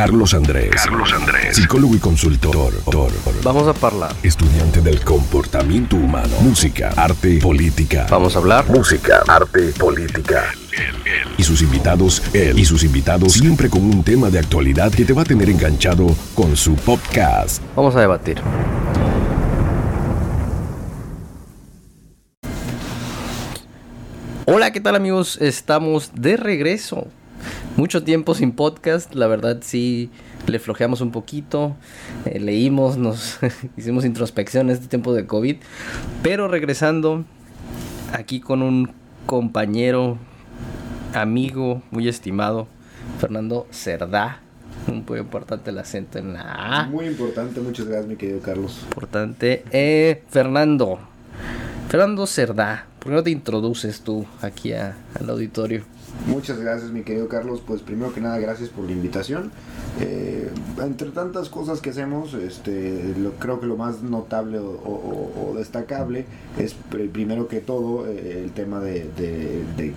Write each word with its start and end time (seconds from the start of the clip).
Carlos 0.00 0.32
Andrés. 0.32 0.70
Carlos 0.70 1.12
Andrés. 1.12 1.56
Psicólogo 1.56 1.94
y 1.94 1.98
consultor. 1.98 2.72
Vamos 3.44 3.68
a 3.68 3.86
hablar. 3.86 4.16
Estudiante 4.22 4.80
del 4.80 5.04
comportamiento 5.04 5.96
humano. 5.96 6.34
Música, 6.40 6.94
arte, 6.96 7.38
política. 7.38 8.06
Vamos 8.08 8.34
a 8.34 8.38
hablar. 8.38 8.64
Música, 8.70 9.22
arte, 9.28 9.74
política. 9.78 10.54
Y 11.36 11.42
sus 11.42 11.60
invitados, 11.60 12.22
él 12.32 12.58
y 12.58 12.64
sus 12.64 12.82
invitados, 12.82 13.34
siempre 13.34 13.68
con 13.68 13.82
un 13.82 14.02
tema 14.02 14.30
de 14.30 14.38
actualidad 14.38 14.90
que 14.90 15.04
te 15.04 15.12
va 15.12 15.20
a 15.20 15.26
tener 15.26 15.50
enganchado 15.50 16.06
con 16.34 16.56
su 16.56 16.76
podcast. 16.76 17.62
Vamos 17.76 17.94
a 17.94 18.00
debatir. 18.00 18.40
Hola, 24.46 24.72
¿qué 24.72 24.80
tal 24.80 24.96
amigos? 24.96 25.36
Estamos 25.42 26.12
de 26.14 26.38
regreso. 26.38 27.06
Mucho 27.76 28.02
tiempo 28.02 28.34
sin 28.34 28.52
podcast, 28.52 29.14
la 29.14 29.26
verdad 29.28 29.58
sí 29.62 30.10
le 30.46 30.58
flojeamos 30.58 31.00
un 31.00 31.12
poquito, 31.12 31.76
eh, 32.24 32.40
leímos, 32.40 32.96
nos 32.96 33.38
hicimos 33.76 34.04
introspección 34.04 34.68
en 34.68 34.74
este 34.74 34.88
tiempo 34.88 35.14
de 35.14 35.26
COVID, 35.26 35.56
pero 36.22 36.48
regresando 36.48 37.24
aquí 38.12 38.40
con 38.40 38.62
un 38.62 38.92
compañero, 39.26 40.18
amigo, 41.14 41.82
muy 41.90 42.08
estimado, 42.08 42.66
Fernando 43.20 43.66
Cerdá. 43.70 44.40
Muy 45.06 45.20
importante 45.20 45.70
el 45.70 45.78
acento 45.78 46.18
en 46.18 46.32
la 46.32 46.80
A. 46.80 46.86
Muy 46.86 47.06
importante, 47.06 47.60
muchas 47.60 47.86
gracias 47.86 48.08
mi 48.08 48.16
querido 48.16 48.40
Carlos. 48.40 48.80
Importante. 48.82 49.62
Eh, 49.70 50.24
Fernando. 50.28 50.98
Fernando 51.88 52.26
Cerdá, 52.26 52.86
¿por 52.98 53.10
qué 53.10 53.16
no 53.16 53.22
te 53.22 53.30
introduces 53.30 54.00
tú 54.00 54.26
aquí 54.42 54.72
al 54.72 54.94
auditorio? 55.28 55.84
Muchas 56.26 56.58
gracias, 56.58 56.90
mi 56.90 57.02
querido 57.02 57.28
Carlos. 57.28 57.62
Pues 57.66 57.82
primero 57.82 58.12
que 58.12 58.20
nada, 58.20 58.38
gracias 58.38 58.68
por 58.68 58.84
la 58.84 58.92
invitación. 58.92 59.50
Eh, 60.00 60.48
entre 60.80 61.10
tantas 61.10 61.48
cosas 61.48 61.80
que 61.80 61.90
hacemos, 61.90 62.34
este, 62.34 63.14
lo, 63.18 63.32
creo 63.32 63.60
que 63.60 63.66
lo 63.66 63.76
más 63.76 64.02
notable 64.02 64.58
o, 64.58 65.54
destacable 65.56 66.26
es 66.58 66.74
primero 66.90 67.48
que 67.48 67.60
todo 67.60 68.06
eh, 68.06 68.42
el 68.44 68.52
tema 68.52 68.80
de, 68.80 69.10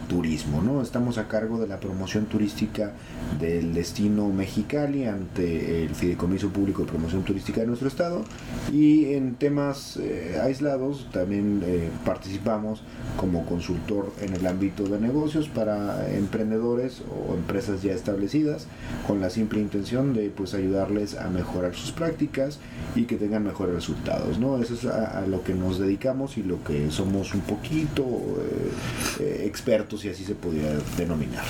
turismo. 0.08 0.61
¿no? 0.61 0.81
Estamos 0.81 1.17
a 1.17 1.28
cargo 1.28 1.59
de 1.59 1.67
la 1.67 1.80
promoción 1.80 2.25
turística 2.25 2.94
del 3.39 3.73
destino 3.73 4.28
Mexicali 4.30 5.06
ante 5.06 5.84
el 5.84 5.95
Fideicomiso 5.95 6.50
Público 6.50 6.84
de 6.84 6.89
Promoción 6.89 7.23
Turística 7.23 7.61
de 7.61 7.67
nuestro 7.67 7.88
estado 7.88 8.23
y 8.72 9.14
en 9.14 9.36
temas 9.36 9.97
eh, 9.97 10.39
aislados 10.41 11.08
también 11.11 11.64
participamos 12.06 12.84
como 13.17 13.45
consultor 13.45 14.11
en 14.22 14.34
el 14.34 14.45
ámbito 14.47 14.84
de 14.84 15.00
negocios 15.00 15.47
para 15.47 16.03
emprendedores 16.09 17.02
o 17.09 17.34
empresas 17.34 17.82
ya 17.82 17.94
establecidas 17.94 18.68
con 19.08 19.22
la 19.22 19.30
simple 19.30 19.59
intención 19.59 20.14
de 20.14 20.30
pues 20.30 20.54
ayudarles 20.54 21.16
a 21.16 21.30
mejorar 21.30 21.76
sus 21.76 21.92
prácticas 21.92 22.59
y 22.96 23.04
que 23.04 23.18
tengan 23.18 23.44
mejores 23.44 23.76
resultados, 23.76 24.40
¿no? 24.40 24.58
Eso 24.62 24.74
es 24.74 24.86
a, 24.86 25.26
lo 25.28 25.44
que 25.44 25.54
nos 25.54 25.80
dedicamos 25.80 26.38
y 26.38 26.44
lo 26.44 26.64
que 26.64 26.92
somos 26.92 27.34
un 27.34 27.42
poquito 27.42 28.04
eh, 28.04 28.72
eh, 29.20 29.44
expertos, 29.46 30.02
si 30.02 30.09
así 30.09 30.24
se 30.24 30.36
podría 30.36 30.74
denominar. 30.98 31.44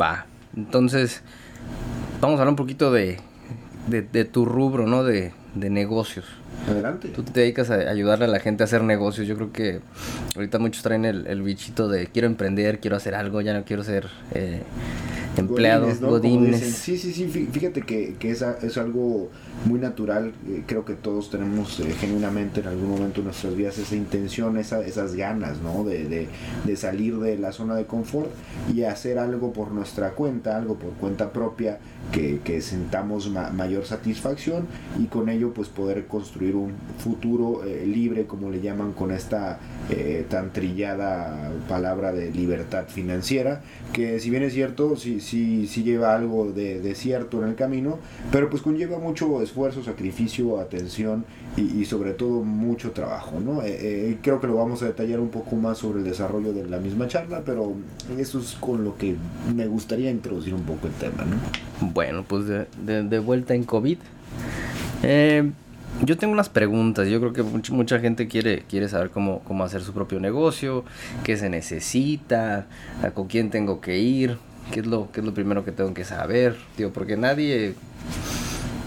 Va, 0.00 0.26
entonces 0.56 1.22
vamos 2.20 2.38
a 2.38 2.42
hablar 2.42 2.50
un 2.50 2.56
poquito 2.56 2.92
de, 2.92 3.18
de, 3.88 4.24
tu 4.24 4.44
rubro, 4.44 4.86
¿no? 4.86 5.04
De, 5.04 5.32
de 5.54 5.70
negocios. 5.70 6.26
Adelante. 6.66 7.08
Tú 7.08 7.22
te 7.22 7.40
dedicas 7.40 7.70
a 7.70 7.74
ayudarle 7.74 8.26
a 8.26 8.28
la 8.28 8.40
gente 8.40 8.62
a 8.62 8.66
hacer 8.66 8.82
negocios. 8.82 9.26
Yo 9.26 9.36
creo 9.36 9.52
que 9.52 9.80
ahorita 10.34 10.58
muchos 10.58 10.82
traen 10.82 11.04
el, 11.04 11.42
bichito 11.42 11.88
de 11.88 12.06
quiero 12.06 12.26
emprender, 12.26 12.80
quiero 12.80 12.96
hacer 12.96 13.14
algo, 13.14 13.40
ya 13.40 13.54
no 13.54 13.64
quiero 13.64 13.84
ser 13.84 14.08
eh, 14.34 14.62
empleado, 15.38 15.88
godines. 16.00 16.60
Sí, 16.60 16.98
sí, 16.98 17.12
sí. 17.12 17.26
Fíjate 17.26 17.82
que, 17.82 18.14
que 18.18 18.30
es, 18.30 18.42
es 18.42 18.76
algo 18.78 19.30
muy 19.64 19.80
natural. 19.80 20.32
Eh, 20.48 20.62
creo 20.66 20.84
que 20.84 20.94
todos 20.94 21.30
tenemos 21.30 21.80
eh, 21.80 21.92
genuinamente 21.98 22.60
en 22.60 22.68
algún 22.68 22.90
momento 22.90 23.20
de 23.20 23.26
nuestras 23.26 23.56
vidas 23.56 23.78
esa 23.78 23.96
intención, 23.96 24.58
esa, 24.58 24.84
esas 24.84 25.14
ganas, 25.14 25.60
¿no? 25.60 25.84
De, 25.84 26.04
de, 26.04 26.28
de, 26.64 26.76
salir 26.76 27.18
de 27.18 27.38
la 27.38 27.52
zona 27.52 27.74
de 27.74 27.86
confort 27.86 28.30
y 28.74 28.82
hacer 28.82 29.18
algo 29.18 29.52
por 29.52 29.72
nuestra 29.72 30.10
cuenta, 30.10 30.56
algo 30.56 30.74
por 30.74 30.92
cuenta 30.92 31.32
propia, 31.32 31.78
que, 32.12 32.40
que 32.42 32.60
sentamos 32.62 33.30
mayor 33.30 33.84
satisfacción 33.84 34.66
y 34.98 35.06
con 35.06 35.28
ello 35.28 35.52
pues 35.52 35.68
poder 35.68 36.06
construir 36.06 36.56
un 36.56 36.72
futuro 36.98 37.64
eh, 37.64 37.84
libre, 37.86 38.26
como 38.26 38.50
le 38.50 38.60
llaman 38.60 38.92
con 38.92 39.10
esta 39.10 39.58
eh, 39.90 40.24
tan 40.28 40.52
trillada 40.52 41.50
palabra 41.68 42.12
de 42.12 42.30
libertad 42.30 42.86
financiera, 42.88 43.62
que 43.92 44.20
si 44.20 44.30
bien 44.30 44.42
es 44.42 44.52
cierto, 44.52 44.96
sí, 44.96 45.20
sí, 45.28 45.66
sí 45.66 45.82
lleva 45.82 46.14
algo 46.14 46.50
de, 46.52 46.80
de 46.80 46.94
cierto 46.94 47.42
en 47.42 47.50
el 47.50 47.54
camino, 47.54 47.98
pero 48.32 48.48
pues 48.48 48.62
conlleva 48.62 48.98
mucho 48.98 49.42
esfuerzo, 49.42 49.82
sacrificio, 49.82 50.58
atención 50.58 51.24
y, 51.56 51.84
sobre 51.84 52.12
todo 52.12 52.42
mucho 52.42 52.92
trabajo. 52.92 53.40
¿no? 53.40 53.62
Eh, 53.64 54.18
creo 54.22 54.40
que 54.40 54.46
lo 54.46 54.56
vamos 54.56 54.82
a 54.82 54.86
detallar 54.86 55.20
un 55.20 55.28
poco 55.28 55.56
más 55.56 55.78
sobre 55.78 55.98
el 55.98 56.04
desarrollo 56.04 56.52
de 56.52 56.66
la 56.66 56.78
misma 56.78 57.08
charla, 57.08 57.42
pero 57.44 57.74
eso 58.18 58.38
es 58.38 58.54
con 58.54 58.84
lo 58.84 58.96
que 58.96 59.16
me 59.54 59.66
gustaría 59.66 60.10
introducir 60.10 60.54
un 60.54 60.62
poco 60.62 60.86
el 60.86 60.94
tema. 60.94 61.24
¿no? 61.24 61.36
Bueno, 61.92 62.24
pues 62.26 62.46
de, 62.46 62.66
de 63.02 63.18
vuelta 63.18 63.54
en 63.54 63.64
COVID. 63.64 63.98
Eh, 65.02 65.50
yo 66.04 66.16
tengo 66.16 66.32
unas 66.32 66.48
preguntas. 66.48 67.08
Yo 67.08 67.20
creo 67.20 67.32
que 67.32 67.42
mucha, 67.42 67.98
gente 67.98 68.28
quiere, 68.28 68.62
quiere 68.68 68.88
saber 68.88 69.10
cómo, 69.10 69.40
cómo 69.40 69.64
hacer 69.64 69.82
su 69.82 69.92
propio 69.92 70.20
negocio, 70.20 70.84
qué 71.24 71.36
se 71.36 71.48
necesita, 71.48 72.66
con 73.14 73.26
quién 73.26 73.50
tengo 73.50 73.80
que 73.80 73.98
ir, 73.98 74.38
qué 74.72 74.80
es 74.80 74.86
lo, 74.86 75.10
qué 75.12 75.20
es 75.20 75.26
lo 75.26 75.34
primero 75.34 75.64
que 75.64 75.72
tengo 75.72 75.92
que 75.94 76.04
saber, 76.04 76.56
tío, 76.76 76.92
porque 76.92 77.16
nadie 77.16 77.74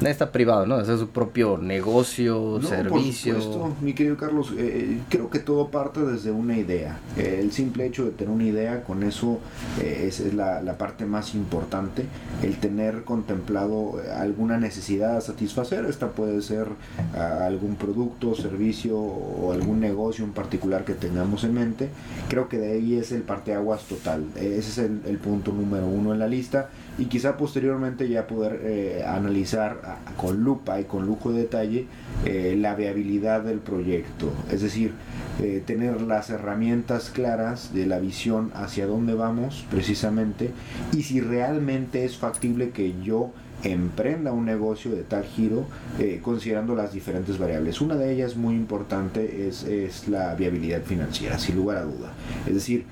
está 0.09 0.31
privado, 0.31 0.66
¿no? 0.66 0.75
Hacer 0.75 0.97
su 0.97 1.09
propio 1.09 1.57
negocio, 1.57 2.59
no, 2.62 2.67
servicio. 2.67 3.35
Por 3.35 3.44
supuesto, 3.44 3.75
mi 3.81 3.94
querido 3.94 4.17
Carlos, 4.17 4.51
eh, 4.51 4.56
eh, 4.59 5.00
creo 5.09 5.29
que 5.29 5.39
todo 5.39 5.69
parte 5.69 6.01
desde 6.01 6.31
una 6.31 6.57
idea. 6.57 7.00
Eh, 7.17 7.39
el 7.39 7.51
simple 7.51 7.85
hecho 7.85 8.06
de 8.06 8.12
tener 8.12 8.34
una 8.34 8.45
idea, 8.45 8.84
con 8.84 9.03
eso 9.03 9.39
es, 9.81 10.19
es 10.19 10.34
la, 10.34 10.62
la, 10.62 10.78
parte 10.78 11.06
más 11.06 11.35
importante. 11.35 12.06
El 12.41 12.57
tener 12.57 13.03
contemplado 13.03 14.01
alguna 14.17 14.57
necesidad 14.57 15.17
a 15.17 15.22
satisfacer, 15.22 15.85
esta 15.85 16.09
puede 16.09 16.41
ser 16.41 16.68
algún 17.16 17.75
producto, 17.75 18.33
servicio 18.35 18.97
o 18.97 19.51
algún 19.51 19.79
negocio 19.79 20.25
en 20.25 20.31
particular 20.31 20.83
que 20.85 20.94
tengamos 20.94 21.44
en 21.44 21.53
mente. 21.53 21.89
Creo 22.29 22.50
que 22.50 22.57
de 22.57 22.72
ahí 22.73 22.95
es 22.95 23.12
el 23.12 23.22
parteaguas 23.22 23.83
total. 23.83 24.25
Ese 24.35 24.57
es 24.57 24.78
el, 24.79 25.01
el 25.06 25.18
punto 25.18 25.51
número 25.51 25.85
uno 25.85 26.13
en 26.13 26.19
la 26.19 26.28
lista 26.28 26.69
y 26.97 27.06
quizá 27.06 27.38
posteriormente 27.38 28.09
ya 28.09 28.28
poder 28.28 29.06
analizar 29.06 29.91
con 30.18 30.44
lupa 30.44 30.79
y 30.79 30.85
con 30.85 31.06
lujo 31.06 31.31
de 31.31 31.41
detalle 31.41 31.88
eh, 32.25 32.56
la 32.57 32.75
viabilidad 32.75 33.41
del 33.41 33.59
proyecto. 33.59 34.31
Es 34.52 34.62
decir, 34.62 34.94
eh, 35.41 35.63
tener 35.66 36.02
las 36.02 36.29
herramientas 36.29 37.09
claras 37.09 37.74
de 37.74 37.85
la 37.85 38.00
visión 38.00 38.51
hacia 38.53 38.88
dónde 38.88 39.13
vamos 39.13 39.66
precisamente 39.69 40.51
y 40.94 41.03
si 41.03 41.22
realmente 41.22 42.06
es 42.06 42.18
factible 42.18 42.69
que 42.69 42.94
yo 43.01 43.31
emprenda 43.63 44.31
un 44.31 44.46
negocio 44.46 44.91
de 44.91 45.03
tal 45.03 45.24
giro 45.24 45.68
eh, 46.00 46.19
considerando 46.24 46.75
las 46.75 46.94
diferentes 46.94 47.38
variables. 47.38 47.80
Una 47.81 47.96
de 47.96 48.12
ellas 48.12 48.35
muy 48.35 48.56
importante 48.56 49.47
es, 49.47 49.63
es 49.63 50.07
la 50.07 50.34
viabilidad 50.35 50.81
financiera, 50.81 51.38
sin 51.38 51.56
lugar 51.56 51.78
a 51.78 51.84
duda. 51.84 52.12
Es 52.47 52.56
decir, 52.56 52.85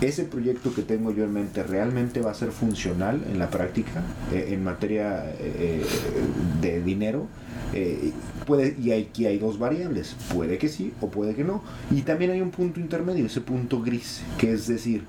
ese 0.00 0.24
proyecto 0.24 0.74
que 0.74 0.82
tengo 0.82 1.12
yo 1.12 1.24
en 1.24 1.32
mente 1.32 1.62
realmente 1.62 2.20
va 2.20 2.30
a 2.30 2.34
ser 2.34 2.50
funcional 2.52 3.22
en 3.30 3.38
la 3.38 3.50
práctica 3.50 4.02
eh, 4.32 4.48
en 4.50 4.64
materia 4.64 5.24
eh, 5.38 5.82
de 6.60 6.82
dinero 6.82 7.28
eh, 7.72 8.12
puede 8.46 8.74
y 8.82 8.92
aquí 8.92 9.26
hay 9.26 9.38
dos 9.38 9.58
variables 9.58 10.16
puede 10.34 10.58
que 10.58 10.68
sí 10.68 10.92
o 11.00 11.08
puede 11.08 11.34
que 11.34 11.44
no. 11.44 11.62
Y 11.90 12.02
también 12.02 12.30
hay 12.32 12.40
un 12.40 12.50
punto 12.50 12.80
intermedio 12.80 13.26
ese 13.26 13.40
punto 13.40 13.80
gris 13.80 14.22
que 14.38 14.52
es 14.52 14.66
decir 14.66 15.04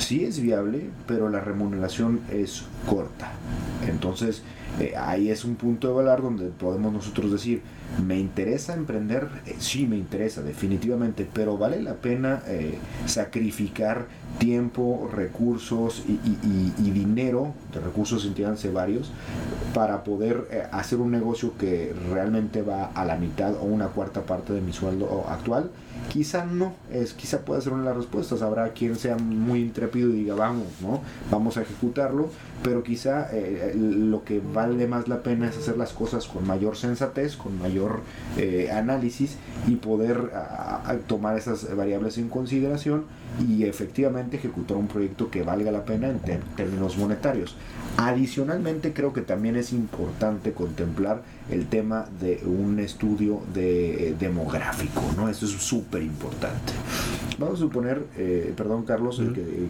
sí 0.00 0.24
es 0.24 0.40
viable 0.40 0.90
pero 1.06 1.28
la 1.28 1.40
remuneración 1.40 2.20
es 2.30 2.64
corta 2.86 3.32
entonces 3.86 4.42
ahí 4.98 5.30
es 5.30 5.44
un 5.44 5.56
punto 5.56 5.88
de 5.88 5.94
valor 5.94 6.22
donde 6.22 6.46
podemos 6.48 6.92
nosotros 6.92 7.32
decir 7.32 7.62
¿Me 8.06 8.18
interesa 8.18 8.74
emprender? 8.74 9.28
Eh, 9.46 9.56
sí, 9.58 9.86
me 9.86 9.96
interesa, 9.96 10.42
definitivamente, 10.42 11.28
pero 11.30 11.58
vale 11.58 11.82
la 11.82 11.94
pena 11.94 12.42
eh, 12.46 12.78
sacrificar 13.06 14.06
tiempo, 14.38 15.10
recursos 15.12 16.04
y, 16.06 16.90
dinero, 16.90 17.52
de 17.72 17.80
recursos 17.80 18.24
entiéndanse 18.24 18.70
varios, 18.70 19.10
para 19.74 20.02
poder 20.04 20.48
eh, 20.50 20.62
hacer 20.72 20.98
un 20.98 21.10
negocio 21.10 21.52
que 21.58 21.94
realmente 22.10 22.62
va 22.62 22.86
a 22.94 23.04
la 23.04 23.16
mitad 23.16 23.54
o 23.54 23.64
una 23.64 23.88
cuarta 23.88 24.22
parte 24.22 24.52
de 24.52 24.60
mi 24.60 24.72
sueldo 24.72 25.26
actual. 25.28 25.70
Quizá 26.08 26.44
no, 26.44 26.74
es, 26.90 27.12
quizá 27.12 27.40
pueda 27.44 27.60
ser 27.60 27.72
una 27.72 27.82
de 27.82 27.88
las 27.90 27.96
respuestas. 27.98 28.42
Habrá 28.42 28.70
quien 28.70 28.96
sea 28.96 29.16
muy 29.16 29.60
intrépido 29.60 30.08
y 30.08 30.12
diga, 30.12 30.34
vamos, 30.34 30.66
¿no? 30.80 31.02
Vamos 31.30 31.56
a 31.56 31.62
ejecutarlo, 31.62 32.30
pero 32.62 32.82
quizá 32.82 33.28
lo 33.74 34.24
que 34.24 34.40
vale 34.40 34.86
más 34.86 35.08
la 35.08 35.22
pena 35.22 35.48
es 35.48 35.58
hacer 35.58 35.76
las 35.76 35.92
cosas 35.92 36.26
con 36.26 36.46
mayor 36.46 36.76
sensatez, 36.76 37.36
con 37.36 37.58
mayor 37.58 38.00
eh, 38.38 38.70
análisis 38.72 39.36
y 39.68 39.76
poder 39.76 40.30
tomar 41.06 41.36
esas 41.36 41.76
variables 41.76 42.18
en 42.18 42.28
consideración 42.28 43.04
y 43.48 43.64
efectivamente 43.64 44.19
ejecutar 44.32 44.76
un 44.76 44.88
proyecto 44.88 45.30
que 45.30 45.42
valga 45.42 45.70
la 45.70 45.84
pena 45.84 46.08
en 46.08 46.20
términos 46.56 46.96
monetarios. 46.96 47.56
Adicionalmente 47.96 48.92
creo 48.92 49.12
que 49.12 49.20
también 49.20 49.56
es 49.56 49.72
importante 49.72 50.52
contemplar 50.52 51.22
el 51.50 51.66
tema 51.66 52.06
de 52.20 52.40
un 52.44 52.78
estudio 52.78 53.42
de, 53.52 54.08
eh, 54.08 54.16
demográfico, 54.18 55.02
¿no? 55.16 55.28
Eso 55.28 55.46
es 55.46 55.52
súper 55.52 56.02
importante. 56.02 56.72
Vamos 57.38 57.56
a 57.56 57.58
suponer, 57.58 58.02
eh, 58.16 58.52
perdón 58.56 58.84
Carlos, 58.84 59.20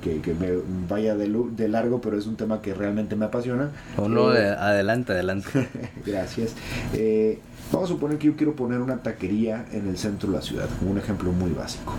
que, 0.02 0.20
que, 0.20 0.34
me 0.34 0.50
vaya 0.88 1.14
de, 1.16 1.28
de, 1.56 1.68
largo, 1.68 2.00
pero 2.00 2.18
es 2.18 2.26
un 2.26 2.36
tema 2.36 2.60
que 2.60 2.74
realmente 2.74 3.16
me 3.16 3.26
apasiona. 3.26 3.70
O 3.96 4.08
no, 4.08 4.34
eh, 4.34 4.48
adelante, 4.48 5.12
adelante. 5.12 5.68
Gracias. 6.06 6.54
Vamos 7.72 7.90
a 7.90 7.92
suponer 7.92 8.18
que 8.18 8.26
yo 8.26 8.36
quiero 8.36 8.54
poner 8.54 8.80
una 8.80 8.98
taquería 8.98 9.66
en 9.72 9.88
el 9.88 9.96
centro 9.96 10.30
de 10.30 10.36
la 10.36 10.42
ciudad, 10.42 10.68
un 10.88 10.98
ejemplo 10.98 11.32
muy 11.32 11.50
básico. 11.50 11.92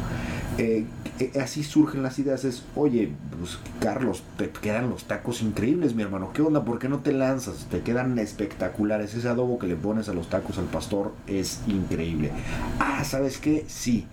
así 1.40 1.64
surgen 1.64 2.04
las 2.04 2.20
ideas, 2.20 2.44
es, 2.44 2.64
oye, 2.76 3.12
pues 3.38 3.58
Carlos, 3.80 4.24
te 4.38 4.50
quedan 4.50 4.90
los 4.90 5.06
tacos 5.06 5.42
increíbles, 5.42 5.96
mi 5.96 6.04
hermano, 6.04 6.32
¿qué 6.34 6.42
onda? 6.42 6.64
¿Por 6.64 6.80
qué 6.80 6.90
no 6.90 7.00
te 7.00 7.14
lanzas? 7.14 7.68
Te 7.70 7.82
quedan 7.82 8.18
espectaculares, 8.20 9.14
ese 9.14 9.28
adobo 9.28 9.60
que 9.60 9.68
le 9.68 9.76
pones 9.76 10.10
a 10.10 10.14
los 10.14 10.30
tacos 10.30 10.58
al 10.58 10.66
pastor 10.66 11.14
es 11.28 11.62
increíble. 11.68 12.32
Ah, 12.80 13.04
¿sabes 13.04 13.38
qué? 13.38 13.66
Sí. 13.68 14.06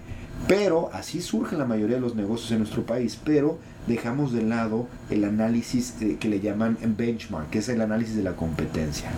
Pero 0.47 0.91
así 0.93 1.21
surgen 1.21 1.59
la 1.59 1.65
mayoría 1.65 1.97
de 1.97 2.01
los 2.01 2.15
negocios 2.15 2.53
en 2.53 2.59
nuestro 2.59 2.85
país, 2.85 3.19
pero 3.25 3.59
dejamos 3.89 4.33
de 4.33 4.43
lado 4.43 4.87
el 5.11 5.25
análisis 5.25 5.95
que 6.21 6.29
le 6.29 6.39
llaman 6.39 6.79
benchmark, 6.97 7.51
que 7.51 7.59
es 7.59 7.69
el 7.69 7.81
análisis 7.81 8.15
de 8.15 8.23
la 8.23 8.37
competencia. 8.37 9.11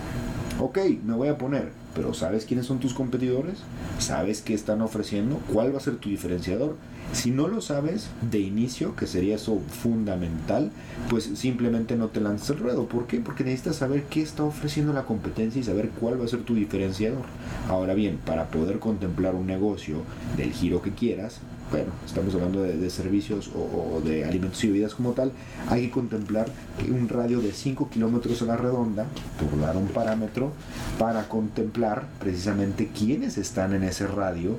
Ok, 0.63 0.77
me 1.03 1.15
voy 1.15 1.27
a 1.27 1.39
poner, 1.39 1.71
pero 1.95 2.13
¿sabes 2.13 2.45
quiénes 2.45 2.67
son 2.67 2.79
tus 2.79 2.93
competidores? 2.93 3.57
¿Sabes 3.97 4.41
qué 4.41 4.53
están 4.53 4.83
ofreciendo? 4.83 5.39
¿Cuál 5.51 5.73
va 5.73 5.79
a 5.79 5.81
ser 5.81 5.95
tu 5.95 6.09
diferenciador? 6.09 6.75
Si 7.13 7.31
no 7.31 7.47
lo 7.47 7.61
sabes 7.61 8.09
de 8.29 8.41
inicio, 8.41 8.95
que 8.95 9.07
sería 9.07 9.37
eso 9.37 9.59
fundamental, 9.81 10.69
pues 11.09 11.31
simplemente 11.33 11.95
no 11.95 12.09
te 12.09 12.21
lances 12.21 12.51
el 12.51 12.59
ruedo. 12.59 12.85
¿Por 12.85 13.07
qué? 13.07 13.19
Porque 13.19 13.43
necesitas 13.43 13.77
saber 13.77 14.03
qué 14.03 14.21
está 14.21 14.43
ofreciendo 14.43 14.93
la 14.93 15.05
competencia 15.05 15.59
y 15.59 15.63
saber 15.63 15.89
cuál 15.99 16.21
va 16.21 16.25
a 16.25 16.27
ser 16.27 16.43
tu 16.43 16.53
diferenciador. 16.53 17.23
Ahora 17.67 17.95
bien, 17.95 18.19
para 18.23 18.51
poder 18.51 18.77
contemplar 18.77 19.33
un 19.33 19.47
negocio 19.47 20.03
del 20.37 20.51
giro 20.51 20.83
que 20.83 20.91
quieras, 20.91 21.39
bueno, 21.71 21.93
estamos 22.05 22.35
hablando 22.35 22.63
de, 22.63 22.89
servicios 22.89 23.49
o, 23.55 24.01
de 24.01 24.25
alimentos 24.25 24.61
y 24.65 24.67
bebidas 24.67 24.93
como 24.93 25.13
tal, 25.13 25.31
hay 25.69 25.85
que 25.85 25.91
contemplar 25.91 26.47
un 26.89 27.07
radio 27.07 27.39
de 27.39 27.53
5 27.53 27.89
kilómetros 27.89 28.41
a 28.41 28.45
la 28.45 28.57
redonda, 28.57 29.05
por 29.39 29.59
dar 29.59 29.77
un 29.77 29.87
parámetro, 29.87 30.51
para 30.99 31.29
contemplar 31.29 32.07
precisamente 32.19 32.89
quiénes 32.89 33.37
están 33.37 33.73
en 33.73 33.83
ese 33.83 34.05
radio, 34.05 34.57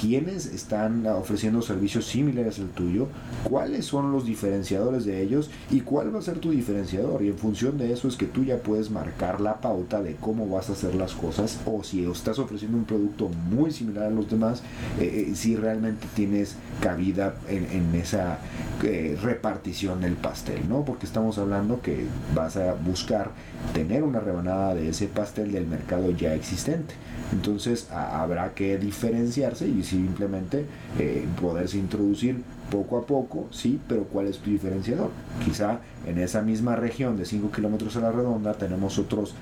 quiénes 0.00 0.46
están 0.46 1.04
ofreciendo 1.06 1.62
servicios 1.62 2.06
similares 2.06 2.60
al 2.60 2.68
tuyo, 2.68 3.08
cuáles 3.42 3.84
son 3.84 4.12
los 4.12 4.24
diferenciadores 4.24 5.04
de 5.04 5.20
ellos 5.20 5.50
y 5.70 5.80
cuál 5.80 6.14
va 6.14 6.20
a 6.20 6.22
ser 6.22 6.38
tu 6.38 6.52
diferenciador. 6.52 7.22
Y 7.22 7.28
en 7.28 7.38
función 7.38 7.76
de 7.76 7.92
eso 7.92 8.06
es 8.06 8.16
que 8.16 8.26
tú 8.26 8.44
ya 8.44 8.58
puedes 8.58 8.90
marcar 8.90 9.40
la 9.40 9.60
pauta 9.60 10.00
de 10.00 10.14
cómo 10.14 10.48
vas 10.48 10.70
a 10.70 10.74
hacer 10.74 10.94
las 10.94 11.12
cosas 11.14 11.58
o 11.66 11.82
si 11.82 12.04
estás 12.04 12.38
ofreciendo 12.38 12.78
un 12.78 12.84
producto 12.84 13.28
muy 13.28 13.72
similar 13.72 14.04
a 14.04 14.10
los 14.10 14.30
demás, 14.30 14.62
eh, 15.00 15.26
eh, 15.30 15.34
si 15.34 15.56
realmente 15.56 16.06
tienes 16.14 16.51
cabida 16.80 17.34
en, 17.48 17.94
esa 17.94 18.38
eh, 18.82 19.16
repartición 19.22 20.00
del 20.00 20.14
pastel, 20.14 20.68
¿no? 20.68 20.84
Porque 20.84 21.06
estamos 21.06 21.38
hablando 21.38 21.80
que 21.80 22.06
vas 22.34 22.56
a 22.56 22.74
buscar 22.74 23.30
tener 23.72 24.02
una 24.02 24.20
rebanada 24.20 24.74
de 24.74 24.88
ese 24.88 25.06
pastel 25.06 25.52
del 25.52 25.66
mercado 25.66 26.10
ya 26.10 26.34
existente. 26.34 26.94
Entonces 27.32 27.88
habrá 27.90 28.54
que 28.54 28.78
diferenciarse 28.78 29.68
y 29.68 29.82
simplemente 29.82 30.66
eh, 30.98 31.26
poderse 31.40 31.78
introducir 31.78 32.42
poco 32.72 32.96
a 32.96 33.06
poco, 33.06 33.48
sí, 33.50 33.78
pero 33.86 34.04
¿cuál 34.04 34.28
es 34.28 34.38
tu 34.38 34.50
diferenciador? 34.50 35.10
Quizá 35.44 35.80
en 36.06 36.18
esa 36.18 36.40
misma 36.40 36.74
región 36.74 37.18
de 37.18 37.26
5 37.26 37.52
kilómetros 37.52 37.96
a 37.96 38.00
la 38.00 38.10
redonda 38.10 38.54
tenemos 38.54 38.98
otros 38.98 39.34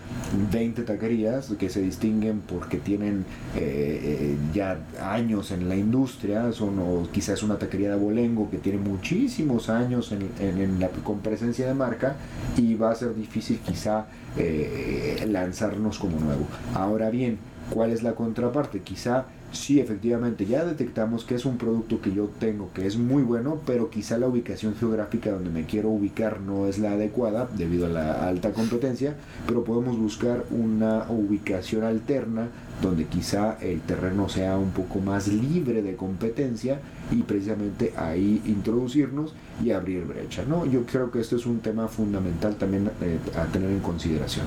20 0.50 0.82
taquerías 0.82 1.52
que 1.58 1.70
se 1.70 1.80
distinguen 1.80 2.40
porque 2.40 2.78
tienen 2.78 3.24
eh, 3.54 4.00
eh, 4.02 4.36
ya 4.52 4.78
años 5.00 5.52
en 5.52 5.68
la 5.68 5.76
industria, 5.76 6.50
son, 6.50 6.80
o 6.80 7.08
quizás 7.12 7.44
una 7.44 7.56
taquería 7.56 7.90
de 7.90 7.94
abolengo 7.94 8.50
que 8.50 8.58
tiene 8.58 8.78
muchísimos 8.78 9.70
años 9.70 10.12
en, 10.12 10.80
con 11.04 11.20
presencia 11.20 11.68
de 11.68 11.74
marca 11.74 12.16
y 12.56 12.74
va 12.74 12.90
a 12.90 12.94
ser 12.96 13.14
difícil 13.14 13.60
quizá 13.60 14.06
eh, 14.36 15.24
lanzarnos 15.28 16.00
como 16.00 16.18
nuevo. 16.18 16.46
Ahora 16.74 17.10
bien, 17.10 17.38
¿cuál 17.70 17.90
es 17.90 18.02
la 18.02 18.14
contraparte? 18.14 18.80
Quizá 18.80 19.26
sí, 19.52 19.80
efectivamente, 19.80 20.46
ya 20.46 20.64
detectamos 20.64 21.24
que 21.24 21.34
es 21.34 21.44
un 21.44 21.58
producto 21.58 22.00
que 22.00 22.12
yo 22.12 22.30
tengo 22.38 22.70
que 22.72 22.86
es 22.86 22.96
muy 22.96 23.22
bueno, 23.22 23.60
pero 23.66 23.90
quizá 23.90 24.18
la 24.18 24.28
ubicación 24.28 24.74
geográfica 24.76 25.30
donde 25.30 25.50
me 25.50 25.66
quiero 25.66 25.88
ubicar 25.88 26.40
no 26.40 26.66
es 26.66 26.78
la 26.78 26.92
adecuada 26.92 27.48
debido 27.56 27.86
a 27.86 27.90
la 27.90 28.28
alta 28.28 28.52
competencia, 28.52 29.14
pero 29.46 29.64
podemos 29.64 29.98
buscar 29.98 30.44
una 30.50 31.06
ubicación 31.08 31.84
alterna 31.84 32.48
donde 32.80 33.06
quizá 33.06 33.58
el 33.60 33.80
terreno 33.82 34.28
sea 34.28 34.56
un 34.56 34.70
poco 34.70 35.00
más 35.00 35.28
libre 35.28 35.82
de 35.82 35.96
competencia 35.96 36.80
y 37.10 37.22
precisamente 37.22 37.92
ahí 37.96 38.42
introducirnos 38.46 39.34
y 39.62 39.72
abrir 39.72 40.04
brecha. 40.04 40.44
¿no? 40.46 40.64
Yo 40.64 40.84
creo 40.86 41.10
que 41.10 41.20
esto 41.20 41.36
es 41.36 41.46
un 41.46 41.60
tema 41.60 41.88
fundamental 41.88 42.54
también 42.54 42.90
eh, 43.02 43.18
a 43.36 43.44
tener 43.46 43.70
en 43.70 43.80
consideración. 43.80 44.46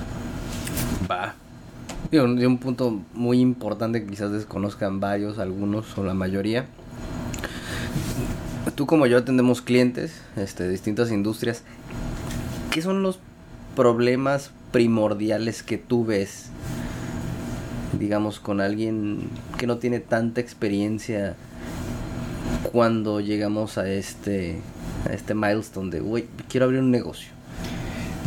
Va, 1.09 1.35
de 2.21 2.45
un, 2.45 2.57
punto 2.59 3.01
muy 3.13 3.39
importante 3.39 4.01
que 4.01 4.07
quizás 4.07 4.31
desconozcan 4.31 4.99
varios, 4.99 5.39
algunos 5.39 5.97
o 5.97 6.03
la 6.03 6.13
mayoría. 6.13 6.67
Tú 8.75 8.85
como 8.85 9.07
yo 9.07 9.17
atendemos 9.17 9.61
clientes 9.61 10.21
este, 10.35 10.63
de 10.63 10.69
distintas 10.69 11.11
industrias. 11.11 11.63
¿Qué 12.69 12.83
son 12.83 13.01
los 13.01 13.19
problemas 13.75 14.51
primordiales 14.71 15.63
que 15.63 15.79
tú 15.79 16.05
ves, 16.05 16.49
digamos, 17.99 18.39
con 18.39 18.61
alguien 18.61 19.29
que 19.57 19.65
no 19.65 19.77
tiene 19.77 19.99
tanta 19.99 20.39
experiencia 20.39 21.35
cuando 22.71 23.21
llegamos 23.21 23.79
a 23.79 23.89
este, 23.89 24.59
a 25.09 25.13
este 25.13 25.33
milestone 25.33 25.89
de, 25.89 26.01
uy, 26.01 26.27
quiero 26.47 26.65
abrir 26.65 26.79
un 26.79 26.91
negocio? 26.91 27.32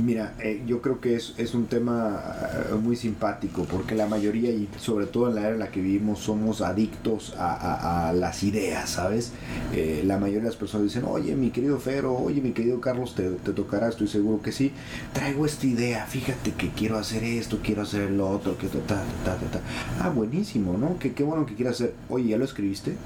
Mira, 0.04 0.34
eh, 0.40 0.62
yo 0.66 0.82
creo 0.82 1.00
que 1.00 1.16
es, 1.16 1.34
es 1.38 1.54
un 1.54 1.66
tema 1.66 2.22
eh, 2.70 2.74
muy 2.74 2.96
simpático 2.96 3.64
porque 3.64 3.94
la 3.94 4.06
mayoría 4.06 4.50
y 4.50 4.68
sobre 4.78 5.06
todo 5.06 5.28
en 5.28 5.36
la 5.36 5.40
era 5.42 5.50
en 5.52 5.58
la 5.58 5.70
que 5.70 5.80
vivimos 5.80 6.18
somos 6.20 6.60
adictos 6.60 7.34
a, 7.38 8.12
las 8.14 8.42
ideas, 8.42 8.90
¿sabes? 8.90 9.32
Eh, 9.72 10.02
la 10.04 10.18
mayoría 10.18 10.42
de 10.42 10.48
las 10.48 10.56
personas 10.56 10.86
dicen, 10.86 11.04
oye 11.06 11.34
mi 11.34 11.50
querido 11.50 11.78
Fero, 11.78 12.14
oye 12.14 12.42
mi 12.42 12.52
querido 12.52 12.80
Carlos, 12.80 13.14
te, 13.14 13.30
te, 13.30 13.52
tocará, 13.52 13.88
estoy 13.88 14.06
seguro 14.06 14.42
que 14.42 14.52
sí, 14.52 14.72
traigo 15.12 15.46
esta 15.46 15.66
idea, 15.66 16.06
fíjate 16.06 16.52
que 16.52 16.68
quiero 16.70 16.98
hacer 16.98 17.24
esto, 17.24 17.60
quiero 17.62 17.82
hacer 17.82 18.10
lo 18.10 18.28
otro, 18.28 18.58
que 18.58 18.68
ta, 18.68 18.78
ta, 18.80 19.04
ta, 19.24 19.38
ta, 19.50 19.60
Ah, 20.00 20.10
buenísimo, 20.10 20.76
¿no? 20.76 20.98
Que 20.98 21.14
qué 21.14 21.22
bueno 21.22 21.46
que 21.46 21.54
quieras 21.54 21.76
hacer. 21.76 21.94
Oye, 22.08 22.28
¿ya 22.28 22.38
lo 22.38 22.44
escribiste? 22.44 22.96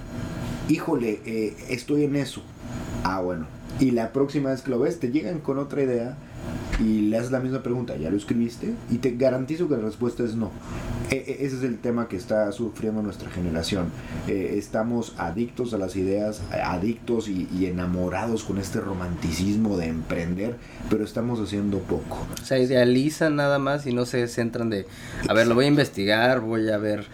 Híjole, 0.68 1.20
estoy 1.68 2.04
en 2.04 2.16
eso. 2.16 2.42
Ah, 3.04 3.20
bueno. 3.20 3.46
Y 3.78 3.92
la 3.92 4.12
próxima 4.12 4.50
vez 4.50 4.62
que 4.62 4.70
lo 4.70 4.80
ves, 4.80 4.98
te 4.98 5.10
llegan 5.10 5.38
con 5.38 5.58
otra 5.58 5.82
idea 5.82 6.16
y 6.80 7.02
le 7.02 7.18
haces 7.18 7.30
la 7.30 7.40
misma 7.40 7.62
pregunta, 7.62 7.96
¿ya 7.96 8.10
lo 8.10 8.16
escribiste? 8.16 8.74
Y 8.90 8.98
te 8.98 9.12
garantizo 9.12 9.68
que 9.68 9.76
la 9.76 9.82
respuesta 9.82 10.24
es 10.24 10.34
no. 10.34 10.50
E, 11.10 11.16
e, 11.16 11.44
ese 11.44 11.56
es 11.56 11.62
el 11.62 11.78
tema 11.78 12.08
que 12.08 12.16
está 12.16 12.50
sufriendo 12.52 13.02
nuestra 13.02 13.30
generación. 13.30 13.90
Eh, 14.26 14.54
estamos 14.56 15.14
adictos 15.18 15.74
a 15.74 15.78
las 15.78 15.96
ideas, 15.96 16.42
adictos 16.50 17.28
y, 17.28 17.48
enamorados 17.66 18.44
con 18.44 18.58
este 18.58 18.80
romanticismo 18.80 19.76
de 19.76 19.86
emprender, 19.86 20.56
pero 20.88 21.04
estamos 21.04 21.38
haciendo 21.40 21.78
poco. 21.80 22.26
O 22.40 22.44
sea, 22.44 22.58
idealizan 22.58 23.36
nada 23.36 23.58
más 23.58 23.86
y 23.86 23.92
no 23.92 24.06
se 24.06 24.26
centran 24.28 24.70
de, 24.70 24.86
a 25.28 25.34
ver, 25.34 25.46
lo 25.46 25.54
voy 25.54 25.66
a 25.66 25.68
investigar, 25.68 26.40
voy 26.40 26.70
a 26.70 26.78
ver 26.78 27.06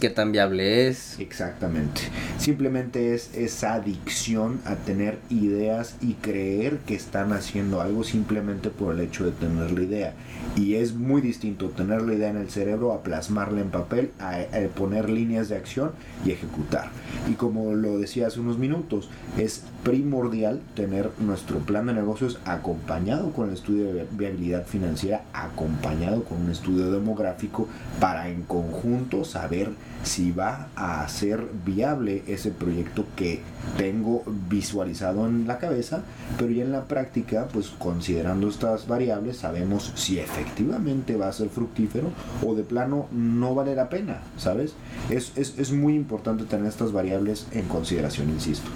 qué 0.00 0.10
tan 0.10 0.32
viable 0.32 0.88
es. 0.88 1.18
Exactamente. 1.20 2.00
Simplemente 2.38 3.14
es 3.14 3.30
esa 3.34 3.74
adicción 3.74 4.60
a 4.64 4.74
tener 4.74 5.18
ideas 5.28 5.96
y 6.00 6.14
creer 6.14 6.78
que 6.78 6.94
están 6.94 7.32
haciendo 7.32 7.80
algo 7.80 8.02
simplemente 8.02 8.70
por 8.70 8.94
el 8.94 9.00
hecho 9.00 9.26
de 9.26 9.32
tener 9.32 9.70
la 9.70 9.82
idea. 9.82 10.14
Y 10.56 10.74
es 10.74 10.94
muy 10.94 11.20
distinto 11.20 11.68
tener 11.68 12.02
la 12.02 12.14
idea 12.14 12.30
en 12.30 12.38
el 12.38 12.50
cerebro 12.50 12.92
a 12.92 13.02
plasmarla 13.02 13.60
en 13.60 13.70
papel, 13.70 14.10
a, 14.18 14.40
poner 14.74 15.10
líneas 15.10 15.48
de 15.48 15.56
acción 15.56 15.92
y 16.24 16.30
ejecutar. 16.30 16.88
Y 17.28 17.34
como 17.34 17.74
lo 17.74 17.98
decía 17.98 18.26
hace 18.26 18.40
unos 18.40 18.58
minutos, 18.58 19.10
es 19.38 19.64
primordial 19.84 20.60
tener 20.74 21.10
nuestro 21.18 21.58
plan 21.58 21.86
de 21.86 21.92
negocios 21.94 22.38
acompañado 22.46 23.32
con 23.32 23.48
el 23.48 23.54
estudio 23.54 23.92
de 23.92 24.06
viabilidad 24.10 24.66
financiera, 24.66 25.24
acompañado 25.34 26.24
con 26.24 26.40
un 26.40 26.50
estudio 26.50 26.90
demográfico 26.90 27.68
para 28.00 28.28
en 28.28 28.42
conjunto 28.42 29.24
saber 29.24 29.70
si 30.02 30.32
va 30.32 30.68
a 30.76 31.06
ser 31.08 31.46
viable 31.66 32.22
ese 32.26 32.50
proyecto 32.50 33.04
que 33.16 33.40
tengo 33.76 34.22
visualizado 34.48 35.26
en 35.26 35.46
la 35.46 35.58
cabeza, 35.58 36.02
pero 36.38 36.50
ya 36.50 36.64
en 36.64 36.72
la 36.72 36.84
práctica, 36.84 37.48
pues 37.52 37.68
considerando 37.68 38.48
estas 38.48 38.88
variables, 38.88 39.36
sabemos 39.36 39.92
si 39.96 40.18
efectivamente 40.18 41.16
va 41.16 41.28
a 41.28 41.32
ser 41.32 41.50
fructífero 41.50 42.08
o 42.44 42.54
de 42.54 42.62
plano 42.62 43.08
no 43.12 43.54
vale 43.54 43.74
la 43.74 43.90
pena, 43.90 44.22
¿sabes? 44.38 44.74
Es, 45.10 45.32
es 45.36 45.70
muy 45.72 45.94
importante 45.94 46.44
tener 46.44 46.66
estas 46.66 46.92
variables 46.92 47.46
en 47.52 47.66
consideración, 47.68 48.30
insisto. 48.30 48.70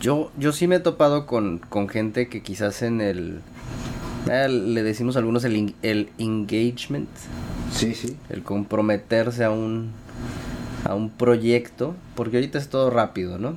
Yo, 0.00 0.32
yo 0.36 0.52
sí 0.52 0.66
me 0.66 0.76
he 0.76 0.80
topado 0.80 1.26
con, 1.26 1.58
con 1.58 1.88
gente 1.88 2.28
que 2.28 2.42
quizás 2.42 2.82
en 2.82 3.00
el... 3.00 3.40
eh, 4.28 4.48
le 4.48 4.82
decimos 4.82 5.14
a 5.14 5.20
algunos 5.20 5.44
el, 5.44 5.74
el 5.82 6.10
engagement, 6.18 7.08
Sí, 7.72 7.94
sí. 7.94 8.16
el 8.28 8.42
comprometerse 8.42 9.44
a 9.44 9.50
un, 9.50 9.90
a 10.84 10.94
un 10.94 11.10
proyecto, 11.10 11.94
porque 12.14 12.36
ahorita 12.36 12.58
es 12.58 12.68
todo 12.68 12.90
rápido, 12.90 13.38
¿no? 13.38 13.54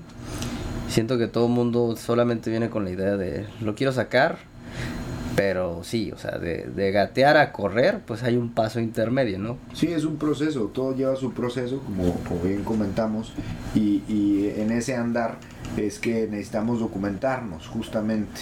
Siento 0.89 1.17
que 1.17 1.27
todo 1.27 1.47
el 1.47 1.51
mundo 1.51 1.95
solamente 1.97 2.49
viene 2.49 2.69
con 2.69 2.85
la 2.85 2.91
idea 2.91 3.17
de 3.17 3.45
lo 3.61 3.75
quiero 3.75 3.91
sacar, 3.91 4.37
pero 5.35 5.83
sí, 5.83 6.11
o 6.13 6.17
sea, 6.17 6.37
de, 6.37 6.65
de 6.73 6.91
gatear 6.91 7.35
a 7.35 7.51
correr, 7.51 7.99
pues 8.05 8.23
hay 8.23 8.37
un 8.37 8.51
paso 8.51 8.79
intermedio, 8.79 9.37
¿no? 9.37 9.57
Sí, 9.73 9.87
es 9.87 10.05
un 10.05 10.15
proceso, 10.15 10.71
todo 10.73 10.95
lleva 10.95 11.15
su 11.17 11.33
proceso, 11.33 11.79
como, 11.79 12.13
como 12.21 12.39
bien 12.41 12.63
comentamos, 12.63 13.33
y, 13.73 14.01
y 14.07 14.53
en 14.55 14.71
ese 14.71 14.95
andar 14.95 15.37
es 15.77 15.99
que 15.99 16.27
necesitamos 16.29 16.79
documentarnos, 16.79 17.67
justamente. 17.67 18.41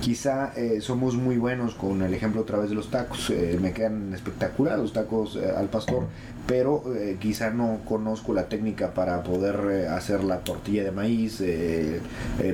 Quizá 0.00 0.52
eh, 0.56 0.80
somos 0.80 1.14
muy 1.14 1.36
buenos 1.36 1.74
con 1.74 2.02
el 2.02 2.12
ejemplo 2.12 2.40
otra 2.42 2.58
vez 2.58 2.70
de 2.70 2.74
los 2.74 2.90
tacos, 2.90 3.30
eh, 3.30 3.58
me 3.60 3.72
quedan 3.72 4.12
espectacular 4.14 4.78
los 4.78 4.92
tacos 4.92 5.36
eh, 5.36 5.52
al 5.56 5.66
pastor, 5.66 6.04
pero 6.46 6.82
eh, 6.96 7.18
quizá 7.20 7.50
no 7.50 7.78
conozco 7.84 8.34
la 8.34 8.48
técnica 8.48 8.94
para 8.94 9.22
poder 9.22 9.60
eh, 9.70 9.88
hacer 9.88 10.24
la 10.24 10.38
tortilla 10.40 10.82
de 10.82 10.90
maíz, 10.90 11.40
eh, 11.40 12.00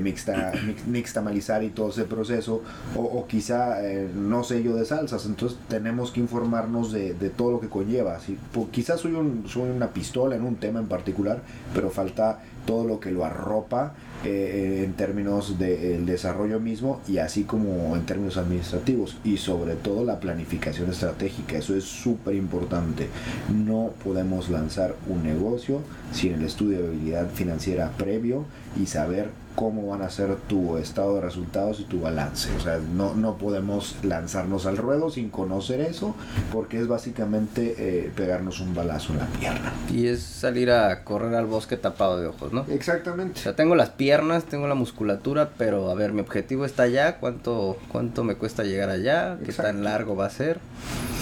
mixta, 0.03 0.53
mix, 0.67 0.87
mixtamalizar 0.87 1.65
y 1.65 1.71
todo 1.71 1.89
ese 1.89 2.05
proceso, 2.05 2.63
o, 2.95 3.01
o 3.01 3.27
quizá 3.27 3.79
no 4.15 4.45
sé 4.45 4.63
yo 4.63 4.77
de 4.77 4.85
salsas, 4.85 5.25
entonces 5.25 5.59
tenemos 5.69 6.11
que 6.11 6.21
informarnos 6.21 6.93
de, 6.93 7.15
de 7.15 7.31
todo 7.31 7.53
lo 7.53 7.61
que 7.61 7.69
conlleva. 7.69 8.21
Si, 8.21 8.37
po- 8.53 8.69
quizás 8.71 9.01
soy, 9.01 9.13
un, 9.15 9.45
soy 9.49 9.71
una 9.71 9.89
pistola 9.89 10.37
en 10.37 10.43
un 10.45 10.57
tema 10.57 10.81
en 10.81 10.87
particular, 10.87 11.41
pero 11.75 11.89
falta 11.89 12.41
todo 12.69 12.85
lo 12.85 13.01
que 13.01 13.11
lo 13.11 13.25
arropa 13.25 13.95
eh, 14.27 14.83
en 14.85 14.93
términos 14.93 15.59
del 15.59 16.05
desarrollo 16.05 16.61
mismo 16.61 17.01
y 17.09 17.17
así 17.17 17.45
como 17.45 17.97
en 17.97 18.05
términos 18.05 18.37
administrativos 18.37 19.17
y 19.25 19.39
sobre 19.39 19.75
todo 19.75 20.05
la 20.05 20.21
planificación 20.21 20.91
estratégica. 20.91 21.57
Eso 21.57 21.75
es 21.75 21.85
súper 21.85 22.35
importante. 22.35 23.09
No 23.55 23.93
podemos 24.05 24.51
lanzar 24.51 24.97
un 25.09 25.23
negocio 25.23 25.81
sin 26.13 26.35
el 26.35 26.45
estudio 26.45 26.81
de 26.81 26.89
habilidad 26.89 27.31
financiera 27.31 27.91
previo 27.97 28.45
y 28.79 28.85
saber 28.85 29.31
cómo 29.59 29.89
van 29.89 30.03
a 30.03 30.09
ser 30.09 30.37
tu 30.47 30.77
estado 30.77 31.17
de 31.17 31.21
resultados 31.21 31.81
y 31.81 31.85
tu 31.85 32.01
balance. 32.01 32.49
O 32.57 32.61
sea, 32.61 32.79
no, 32.95 33.15
no 33.15 33.39
podemos 33.39 33.97
lanzarnos 34.05 34.67
al 34.67 34.77
ruedo 34.77 35.11
sin 35.11 35.31
conocer 35.31 35.81
eso 35.81 36.15
porque 36.53 36.79
es 36.79 36.87
básicamente 36.87 37.75
eh, 37.77 38.13
pegarnos 38.15 38.61
un 38.61 38.73
balazo 38.73 39.15
en 39.15 39.19
la 39.19 39.27
pierna. 39.27 39.73
Y 39.93 40.07
es 40.07 40.23
salir 40.23 40.71
a 40.71 41.03
correr 41.03 41.35
al 41.35 41.47
bosque 41.47 41.77
tapado 41.77 42.21
de 42.21 42.29
ojos, 42.29 42.53
¿no? 42.53 42.61
O 42.69 42.71
Exactamente. 42.71 43.41
sea, 43.41 43.57
tengo 43.57 43.75
las 43.75 43.91
piernas, 43.91 44.45
tengo 44.45 44.69
la 44.69 44.77
musculatura, 44.77 45.51
pero 45.59 45.91
a 45.91 45.95
ver, 45.95 46.13
mi 46.13 46.21
objetivo 46.21 46.65
está 46.65 46.85
allá, 46.85 47.17
¿cuánto, 47.19 47.79
cuánto 47.91 48.23
me 48.23 48.37
cuesta 48.37 48.63
llegar 48.63 48.91
allá? 48.91 49.39
¿Qué 49.39 49.47
Exacto. 49.51 49.73
tan 49.73 49.83
largo 49.83 50.15
va 50.15 50.27
a 50.27 50.31
ser? 50.31 50.61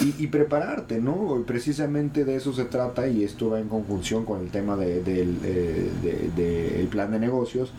Y, 0.03 0.15
y 0.23 0.27
prepararte, 0.27 1.01
¿no? 1.01 1.43
Precisamente 1.47 2.27
de 2.27 2.37
eso 2.37 2.53
se 2.53 2.67
trata 2.67 3.09
y 3.09 3.25
esto 3.25 3.49
va 3.49 3.61
en 3.61 3.69
conjunción 3.69 4.27
con 4.27 4.41
el 4.43 4.51
tema 4.51 4.77
de- 4.77 5.03
del 5.03 5.39
eh, 5.43 5.91
de- 6.03 6.31
de- 6.37 6.81
el 6.81 6.89
plan 6.89 7.11
de 7.13 7.19
negocios, 7.19 7.73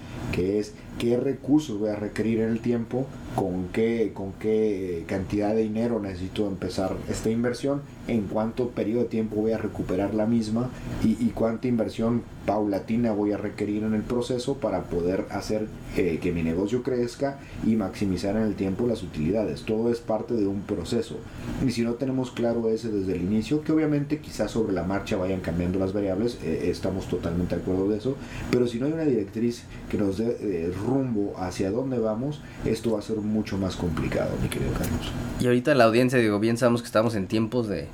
es 0.47 0.73
qué 0.99 1.17
recursos 1.17 1.79
voy 1.79 1.89
a 1.89 1.95
requerir 1.95 2.39
en 2.41 2.49
el 2.49 2.59
tiempo, 2.59 3.05
con 3.35 3.67
qué, 3.71 4.11
con 4.13 4.33
qué 4.33 5.03
cantidad 5.07 5.53
de 5.53 5.61
dinero 5.61 5.99
necesito 5.99 6.47
empezar 6.47 6.95
esta 7.09 7.29
inversión, 7.29 7.81
en 8.07 8.23
cuánto 8.23 8.69
periodo 8.69 9.03
de 9.03 9.09
tiempo 9.09 9.35
voy 9.35 9.51
a 9.51 9.57
recuperar 9.57 10.13
la 10.13 10.25
misma 10.25 10.69
y, 11.03 11.17
y 11.23 11.31
cuánta 11.35 11.67
inversión 11.67 12.23
paulatina 12.47 13.11
voy 13.11 13.33
a 13.33 13.37
requerir 13.37 13.83
en 13.83 13.93
el 13.93 14.01
proceso 14.01 14.55
para 14.55 14.83
poder 14.83 15.25
hacer 15.29 15.67
eh, 15.97 16.19
que 16.21 16.31
mi 16.31 16.43
negocio 16.43 16.81
crezca 16.81 17.39
y 17.65 17.75
maximizar 17.75 18.37
en 18.37 18.43
el 18.43 18.55
tiempo 18.55 18.87
las 18.87 19.03
utilidades. 19.03 19.63
Todo 19.63 19.91
es 19.91 19.99
parte 19.99 20.33
de 20.33 20.47
un 20.47 20.61
proceso. 20.61 21.17
Y 21.65 21.71
si 21.71 21.81
no 21.81 21.95
tenemos 21.95 22.31
claro 22.31 22.69
ese 22.69 22.89
desde 22.89 23.15
el 23.15 23.21
inicio, 23.21 23.63
que 23.63 23.73
obviamente 23.73 24.19
quizás 24.19 24.51
sobre 24.51 24.73
la 24.73 24.83
marcha 24.83 25.17
vayan 25.17 25.41
cambiando 25.41 25.77
las 25.77 25.91
variables, 25.91 26.39
eh, 26.41 26.69
estamos 26.71 27.07
totalmente 27.09 27.55
de 27.55 27.61
acuerdo 27.61 27.89
de 27.89 27.97
eso, 27.97 28.15
pero 28.49 28.65
si 28.65 28.79
no 28.79 28.85
hay 28.85 28.93
una 28.93 29.03
directriz 29.03 29.63
que 29.91 29.97
nos 29.97 30.17
dé 30.17 30.36
eh, 30.39 30.73
rumbo 30.85 31.35
hacia 31.37 31.71
dónde 31.71 31.99
vamos, 31.99 32.41
esto 32.65 32.93
va 32.93 32.99
a 32.99 33.01
ser 33.01 33.17
mucho 33.17 33.57
más 33.57 33.75
complicado, 33.75 34.31
mi 34.41 34.49
querido 34.49 34.71
Carlos. 34.73 35.11
Y 35.39 35.45
ahorita 35.45 35.75
la 35.75 35.85
audiencia, 35.85 36.19
digo, 36.19 36.39
bien 36.39 36.57
sabemos 36.57 36.81
que 36.81 36.87
estamos 36.87 37.15
en 37.15 37.27
tiempos 37.27 37.67
de, 37.67 37.87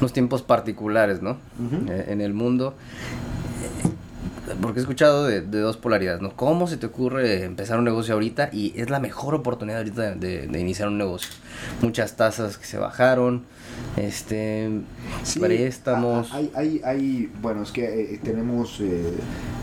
unos 0.00 0.12
tiempos 0.12 0.42
particulares, 0.42 1.22
¿no? 1.22 1.38
Eh, 1.88 2.06
en 2.08 2.20
el 2.20 2.34
mundo. 2.34 2.74
Eh, 4.50 4.54
Porque 4.60 4.80
he 4.80 4.82
escuchado 4.82 5.24
de, 5.24 5.40
de 5.42 5.60
dos 5.60 5.76
polaridades, 5.76 6.20
¿no? 6.22 6.34
¿Cómo 6.36 6.66
se 6.66 6.76
te 6.76 6.86
ocurre 6.86 7.44
empezar 7.44 7.78
un 7.78 7.84
negocio 7.84 8.14
ahorita? 8.14 8.50
Y 8.52 8.72
es 8.80 8.90
la 8.90 9.00
mejor 9.00 9.34
oportunidad 9.34 9.78
ahorita 9.78 10.14
de, 10.14 10.46
de- 10.46 10.60
iniciar 10.60 10.88
un 10.88 10.98
negocio. 10.98 11.30
Muchas 11.82 12.16
tasas 12.16 12.58
que 12.58 12.64
se 12.66 12.78
bajaron, 12.78 13.42
este, 13.96 14.70
préstamos. 15.40 16.32
a- 16.32 16.36
a- 16.36 16.38
Hay, 16.38 16.50
hay, 16.54 16.80
hay- 16.84 17.32
bueno, 17.40 17.62
es 17.62 17.70
que 17.70 18.14
eh, 18.14 18.20
tenemos, 18.22 18.78
eh, 18.80 19.12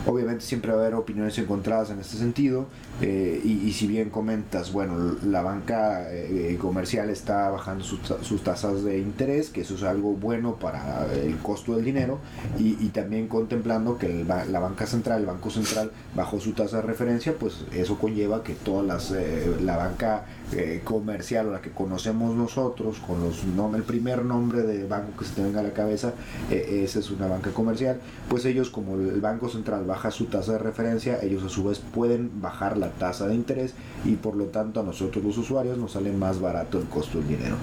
obviamente 0.06 0.44
siempre 0.44 0.72
va 0.72 0.77
a 0.77 0.82
haber 0.82 0.96
opiniones 0.96 1.38
encontradas 1.38 1.89
en 1.89 2.00
este 2.00 2.17
sentido, 2.17 2.67
eh, 3.01 3.39
y, 3.44 3.67
y 3.67 3.74
si 3.74 3.88
bien 3.88 4.10
comentas, 4.10 4.72
bueno, 4.72 5.15
la 5.24 5.41
banca 5.41 6.08
eh, 6.12 6.58
comercial 6.60 7.10
está 7.10 7.50
bajando 7.50 7.84
sus, 7.84 8.00
sus 8.22 8.44
tasas 8.44 8.84
de 8.84 9.00
interés, 9.00 9.50
que 9.50 9.62
eso 9.62 9.75
es 9.75 9.84
algo 9.84 10.13
bueno 10.13 10.56
para 10.56 11.08
el 11.13 11.38
costo 11.38 11.75
del 11.75 11.86
dinero, 11.86 12.20
y, 12.60 12.77
y 12.79 12.89
también 12.89 13.27
contemplando 13.27 13.98
que 13.98 14.08
el 14.22 14.27
la 14.27 14.60
banca 14.60 14.76
central, 14.86 15.22
el 15.22 15.25
Banco 15.25 15.50
Central, 15.50 15.91
bajó 16.15 16.39
su 16.39 16.51
tasa 16.53 16.77
de 16.77 16.84
referencia, 16.84 17.34
pues 17.39 17.65
eso 17.74 17.98
conlleva 17.98 18.43
que 18.43 18.53
todas 18.53 18.86
las, 18.86 19.12
eh, 19.12 19.57
la 19.62 19.77
banca 19.77 20.25
eh, 20.54 20.82
comercial 20.84 21.48
o 21.48 21.51
la 21.51 21.62
que 21.62 21.72
conocemos 21.72 22.36
nosotros, 22.36 22.98
con 23.06 23.22
los 23.22 23.46
nom- 23.46 23.75
el 23.75 23.84
primer 23.84 24.24
nombre 24.24 24.62
de 24.63 24.88
banco 24.88 25.18
que 25.20 25.25
se 25.25 25.34
te 25.36 25.44
venga 25.44 25.60
a 25.60 25.63
la 25.63 25.74
cabeza, 25.74 26.13
eh, 26.50 26.82
esa 26.84 27.00
es 27.00 27.12
una 27.12 27.27
banca 27.27 27.51
comercial, 27.51 28.00
pues 28.30 28.46
ellos 28.46 28.70
como 28.70 28.96
el 28.96 29.20
Banco 29.22 29.50
Central 29.50 29.84
baja 29.86 30.10
su 30.12 30.25
tasa 30.25 30.54
de 30.54 30.60
referencia, 30.60 31.20
ellos 31.22 31.44
a 31.44 31.50
su 31.50 31.63
vez 31.66 31.80
pueden 31.80 32.32
bajar 32.42 32.77
la 32.77 32.89
tasa 32.92 33.27
de 33.27 33.36
interés 33.36 33.74
y 34.06 34.16
por 34.16 34.36
lo 34.36 34.46
tanto 34.46 34.80
a 34.80 34.84
nosotros 34.84 35.24
los 35.24 35.38
usuarios 35.38 35.77
nos 35.77 35.92
sale 35.94 36.12
más 36.13 36.39
barato 36.39 36.77
el 36.80 36.86
costo 36.86 37.18
del 37.20 37.27
dinero. 37.27 37.56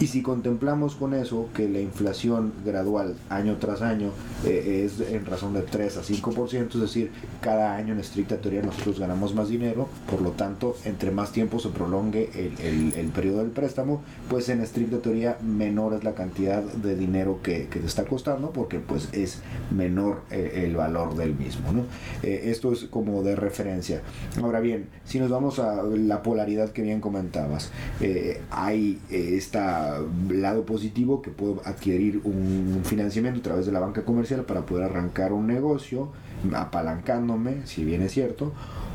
Y 0.00 0.06
si 0.08 0.22
contemplamos 0.22 0.94
con 0.94 1.14
eso 1.14 1.48
que 1.54 1.68
la 1.68 1.80
inflación 1.80 2.52
gradual 2.64 3.14
año 3.30 3.56
tras 3.58 3.82
año 3.82 4.10
eh, 4.44 4.84
es 4.84 5.00
en 5.10 5.24
razón 5.24 5.54
de 5.54 5.62
3 5.62 5.96
a 5.96 6.02
5%, 6.02 6.74
es 6.74 6.80
decir, 6.80 7.10
cada 7.40 7.74
año 7.76 7.94
en 7.94 8.00
estricta 8.00 8.36
teoría 8.36 8.62
nosotros 8.62 8.98
ganamos 8.98 9.34
más 9.34 9.48
dinero, 9.48 9.88
por 10.10 10.20
lo 10.20 10.30
tanto, 10.32 10.76
entre 10.84 11.10
más 11.10 11.32
tiempo 11.32 11.58
se 11.58 11.70
prolongue 11.70 12.25
el, 12.34 12.92
el- 12.94 13.06
periodo 13.16 13.38
del 13.38 13.50
préstamo, 13.50 14.02
pues 14.28 14.48
en 14.48 14.60
estricta 14.60 14.98
teoría 14.98 15.38
menor 15.42 15.94
es 15.94 16.04
la 16.04 16.14
cantidad 16.14 16.62
de 16.62 16.96
dinero 16.96 17.40
que, 17.42 17.66
que 17.68 17.78
te 17.80 17.86
está 17.86 18.04
costando, 18.04 18.50
porque 18.50 18.78
pues 18.78 19.08
es 19.12 19.40
menor 19.70 20.22
eh, 20.30 20.64
el 20.66 20.76
valor 20.76 21.16
del 21.16 21.34
mismo. 21.34 21.72
¿no? 21.72 21.82
Eh, 22.22 22.42
esto 22.50 22.72
es 22.72 22.84
como 22.84 23.22
de 23.22 23.36
referencia. 23.36 24.02
Ahora 24.42 24.60
bien, 24.60 24.86
si 25.04 25.18
nos 25.18 25.30
vamos 25.30 25.58
a 25.58 25.82
la 25.82 26.22
polaridad 26.22 26.70
que 26.70 26.82
bien 26.82 27.00
comentabas, 27.00 27.70
eh, 28.00 28.40
hay 28.50 29.00
este 29.10 29.58
lado 30.30 30.64
positivo 30.66 31.22
que 31.22 31.30
puedo 31.30 31.62
adquirir 31.64 32.20
un 32.24 32.80
financiamiento 32.84 33.40
a 33.40 33.42
través 33.42 33.66
de 33.66 33.72
la 33.72 33.80
banca 33.80 34.04
comercial 34.04 34.42
para 34.42 34.66
poder 34.66 34.84
arrancar 34.84 35.32
un 35.32 35.46
negocio, 35.46 36.10
apalancándome, 36.54 37.66
si 37.66 37.84
bien 37.84 38.02
es 38.02 38.12
cierto, 38.12 38.52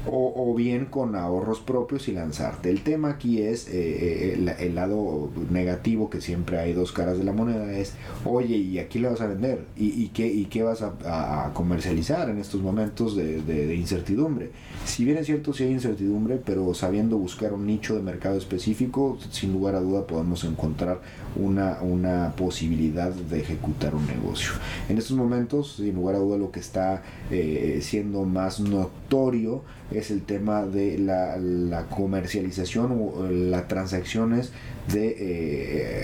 o, 0.07 0.53
bien 0.55 0.85
con 0.85 1.15
ahorros 1.15 1.59
propios 1.59 2.07
y 2.07 2.13
lanzarte. 2.13 2.69
El 2.69 2.81
tema 2.81 3.09
aquí 3.11 3.41
es 3.41 3.67
eh, 3.67 4.35
eh, 4.35 4.55
el, 4.59 4.75
lado 4.75 5.29
negativo, 5.49 6.09
que 6.09 6.21
siempre 6.21 6.59
hay 6.59 6.73
dos 6.73 6.91
caras 6.91 7.17
de 7.17 7.23
la 7.23 7.33
moneda, 7.33 7.71
es, 7.71 7.93
oye, 8.25 8.57
¿y 8.57 8.79
aquí 8.79 8.99
le 8.99 9.09
vas 9.09 9.21
a 9.21 9.27
vender? 9.27 9.65
¿Y, 9.77 10.07
qué, 10.09 10.27
y 10.27 10.45
qué 10.45 10.63
vas 10.63 10.81
a, 10.81 11.51
comercializar 11.53 12.29
en 12.29 12.39
estos 12.39 12.61
momentos 12.61 13.15
de, 13.15 13.75
incertidumbre? 13.75 14.51
Si 14.85 15.05
bien 15.05 15.17
es 15.17 15.27
cierto, 15.27 15.53
si 15.53 15.63
hay 15.63 15.71
incertidumbre, 15.71 16.41
pero 16.43 16.73
sabiendo 16.73 17.17
buscar 17.17 17.53
un 17.53 17.65
nicho 17.65 17.95
de 17.95 18.01
mercado 18.01 18.37
específico, 18.37 19.17
sin 19.29 19.53
lugar 19.53 19.75
a 19.75 19.81
duda 19.81 20.07
podemos 20.07 20.43
encontrar 20.43 21.01
una, 21.35 21.81
una 21.81 22.33
posibilidad 22.35 23.11
de 23.11 23.39
ejecutar 23.39 23.95
un 23.95 24.07
negocio. 24.07 24.51
En 24.89 24.97
estos 24.97 25.15
momentos, 25.15 25.75
sin 25.77 25.95
lugar 25.95 26.15
a 26.15 26.19
duda, 26.19 26.37
lo 26.37 26.51
que 26.51 26.59
está 26.59 27.03
eh, 27.29 27.79
siendo 27.81 28.23
más 28.23 28.59
notorio 28.59 29.63
es 29.91 30.11
el 30.11 30.21
tema 30.21 30.65
de 30.65 30.97
la, 30.97 31.37
la 31.37 31.87
comercialización 31.87 32.91
o 32.91 33.25
eh, 33.25 33.31
las 33.31 33.67
transacciones 33.67 34.51
de 34.91 35.15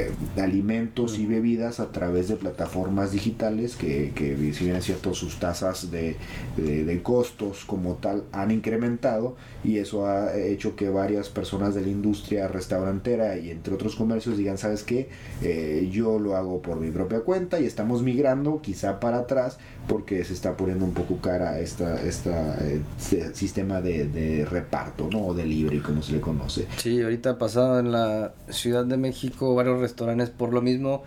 eh, 0.08 0.12
alimentos 0.42 1.18
y 1.18 1.26
bebidas 1.26 1.80
a 1.80 1.92
través 1.92 2.28
de 2.28 2.36
plataformas 2.36 3.12
digitales 3.12 3.76
que, 3.76 4.12
que 4.16 4.36
si 4.54 4.66
bien 4.66 4.76
es 4.78 4.86
cierto 4.86 5.14
sus 5.14 5.40
tasas 5.40 5.92
de, 5.92 6.16
de- 6.56 6.84
de 6.86 7.02
costos 7.02 7.66
como 7.66 7.96
tal 7.96 8.24
han 8.32 8.52
incrementado 8.52 9.36
y 9.64 9.78
eso 9.78 10.06
ha 10.08 10.36
hecho 10.38 10.76
que 10.76 10.90
varias 10.90 11.30
personas 11.30 11.74
de 11.76 11.82
la 11.82 11.90
industria 11.90 12.48
restaurantera 12.48 13.38
y 13.38 13.50
entre 13.50 13.74
otros 13.74 13.96
comercios 13.96 14.38
digan 14.38 14.58
sabes 14.58 14.84
qué 14.84 15.10
Eh, 15.42 15.90
yo 15.92 16.18
lo 16.20 16.36
hago 16.36 16.62
por 16.62 16.80
mi 16.80 16.90
propia 16.92 17.20
cuenta 17.22 17.60
y 17.60 17.66
estamos 17.66 18.02
migrando 18.02 18.60
quizá 18.62 19.00
para 19.00 19.20
atrás 19.20 19.58
porque 19.88 20.24
se 20.26 20.34
está 20.34 20.58
poniendo 20.58 20.84
un 20.86 20.94
poco 20.94 21.18
cara 21.22 21.60
esta, 21.60 22.02
esta 22.02 22.58
se- 22.98 23.34
sistema 23.36 23.58
tema 23.58 23.82
de, 23.82 24.08
de 24.08 24.46
reparto, 24.46 25.10
¿no? 25.12 25.26
O 25.28 25.34
delivery, 25.34 25.80
como 25.80 26.04
se 26.04 26.12
le 26.12 26.22
conoce. 26.22 26.68
Sí, 26.78 27.02
ahorita 27.02 27.40
pasado 27.40 27.80
en 27.80 27.92
la 27.92 28.34
Ciudad 28.50 28.67
de 28.72 28.98
México 28.98 29.56
varios 29.56 29.80
restaurantes 29.80 30.30
por 30.30 30.54
lo 30.54 30.62
mismo 30.62 31.04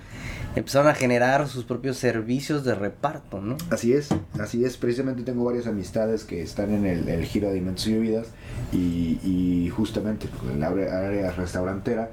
empezaron 0.56 0.88
a 0.88 0.94
generar 0.94 1.46
sus 1.48 1.64
propios 1.64 1.96
servicios 1.96 2.64
de 2.64 2.74
reparto, 2.74 3.40
¿no? 3.40 3.56
Así 3.70 3.92
es, 3.92 4.08
así 4.38 4.64
es. 4.64 4.76
Precisamente 4.76 5.22
tengo 5.22 5.44
varias 5.44 5.66
amistades 5.66 6.24
que 6.24 6.42
están 6.42 6.74
en 6.74 6.86
el, 6.86 7.24
giro 7.24 7.46
de 7.46 7.52
alimentos 7.52 7.86
y 7.86 7.92
bebidas 7.94 8.28
y, 8.72 9.18
y 9.22 9.70
justamente 9.70 10.28
en 10.52 10.60
la 10.60 10.68
área 10.68 11.30
restaurantera 11.32 12.10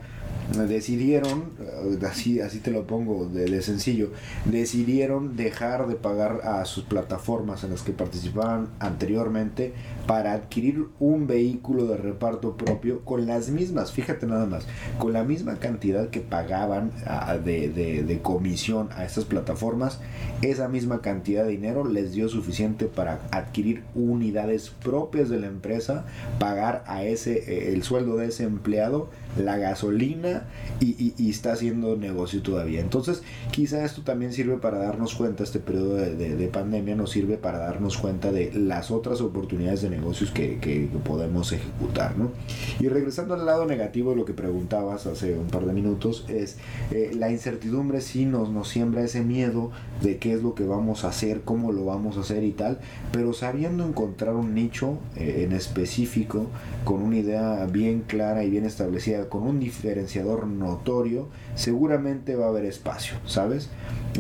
decidieron, 0.67 1.51
eh, 1.59 2.05
así, 2.07 2.39
así 2.39 2.59
te 2.59 2.71
lo 2.71 2.87
pongo 2.87 3.27
de, 3.27 3.61
sencillo, 3.61 4.11
decidieron 4.45 5.35
dejar 5.35 5.87
de 5.87 5.95
pagar 5.95 6.41
a 6.43 6.63
sus 6.65 6.83
plataformas 6.83 7.63
en 7.63 7.71
las 7.71 7.81
que 7.81 7.91
participaban 7.91 8.69
anteriormente 8.79 9.73
para 10.05 10.33
adquirir 10.33 10.87
un 10.99 11.27
vehículo 11.27 11.85
de 11.85 11.97
reparto 11.97 12.55
propio 12.55 13.03
con 13.03 13.25
las 13.25 13.49
mismas, 13.49 13.91
fíjate 13.91 14.25
nada 14.25 14.45
más, 14.45 14.65
con 14.99 15.13
la 15.13 15.23
misma 15.23 15.57
cantidad 15.59 16.09
que 16.09 16.21
pagaban 16.21 16.91
a, 17.05 17.37
de, 17.37 17.69
de, 17.69 18.03
de, 18.03 18.19
comisión 18.21 18.89
a 18.95 19.05
estas 19.05 19.25
plataformas, 19.25 19.99
esa 20.41 20.67
misma 20.67 21.01
cantidad 21.01 21.43
de 21.43 21.51
dinero 21.51 21.85
les 21.85 22.13
dio 22.13 22.29
suficiente 22.29 22.85
para 22.85 23.19
adquirir 23.31 23.83
unidades 23.95 24.69
propias 24.69 25.29
de 25.29 25.39
la 25.39 25.47
empresa, 25.47 26.05
pagar 26.39 26.83
a 26.87 27.03
ese 27.03 27.37
eh, 27.37 27.73
el 27.73 27.83
sueldo 27.83 28.17
de 28.17 28.27
ese 28.27 28.43
empleado, 28.43 29.09
la 29.37 29.57
gasolina 29.57 30.36
y, 30.79 30.87
y, 30.87 31.13
y, 31.17 31.29
está 31.29 31.53
haciendo 31.53 31.95
negocio 31.95 32.41
todavía. 32.41 32.81
Entonces, 32.81 33.23
quizá 33.51 33.83
esto 33.83 34.01
también 34.01 34.33
sirve 34.33 34.57
para 34.57 34.77
darnos 34.79 35.15
cuenta, 35.15 35.43
este 35.43 35.59
periodo 35.59 35.95
de, 35.95 36.15
de, 36.15 36.35
de, 36.35 36.47
pandemia 36.47 36.95
nos 36.95 37.11
sirve 37.11 37.37
para 37.37 37.59
darnos 37.59 37.97
cuenta 37.97 38.31
de 38.31 38.51
las 38.53 38.91
otras 38.91 39.21
oportunidades 39.21 39.81
de 39.81 39.89
negocios 39.89 40.31
que, 40.31 40.59
que, 40.59 40.89
que, 40.89 40.97
podemos 41.03 41.51
ejecutar, 41.51 42.17
¿no? 42.17 42.31
Y 42.79 42.87
regresando 42.87 43.33
al 43.33 43.45
lado 43.45 43.65
negativo 43.65 44.11
de 44.11 44.17
lo 44.17 44.25
que 44.25 44.33
preguntabas 44.33 45.07
hace 45.07 45.37
un 45.37 45.47
par 45.47 45.65
de 45.65 45.73
minutos, 45.73 46.25
es 46.27 46.57
eh, 46.91 47.11
la 47.15 47.31
incertidumbre 47.31 48.01
sí 48.01 48.25
nos, 48.25 48.49
nos 48.49 48.67
siembra 48.67 49.03
ese 49.03 49.21
miedo 49.21 49.71
de 50.01 50.17
qué 50.17 50.33
es 50.33 50.43
lo 50.43 50.55
que 50.55 50.65
vamos 50.65 51.03
a 51.03 51.09
hacer, 51.09 51.41
cómo 51.41 51.71
lo 51.71 51.85
vamos 51.85 52.17
a 52.17 52.21
hacer 52.21 52.43
y 52.43 52.51
tal, 52.51 52.79
pero 53.11 53.33
sabiendo 53.33 53.85
encontrar 53.85 54.35
un 54.35 54.53
nicho 54.53 54.99
eh, 55.15 55.43
en 55.45 55.53
específico, 55.53 56.47
con 56.83 57.01
una 57.01 57.17
idea 57.17 57.65
bien 57.65 58.03
clara 58.07 58.43
y 58.43 58.49
bien 58.49 58.65
establecida, 58.65 59.29
con 59.29 59.43
un 59.43 59.59
diferenciador 59.59 60.26
notorio, 60.35 61.27
seguramente 61.55 62.35
va 62.35 62.45
a 62.45 62.49
haber 62.49 62.65
espacio, 62.65 63.17
¿sabes? 63.25 63.69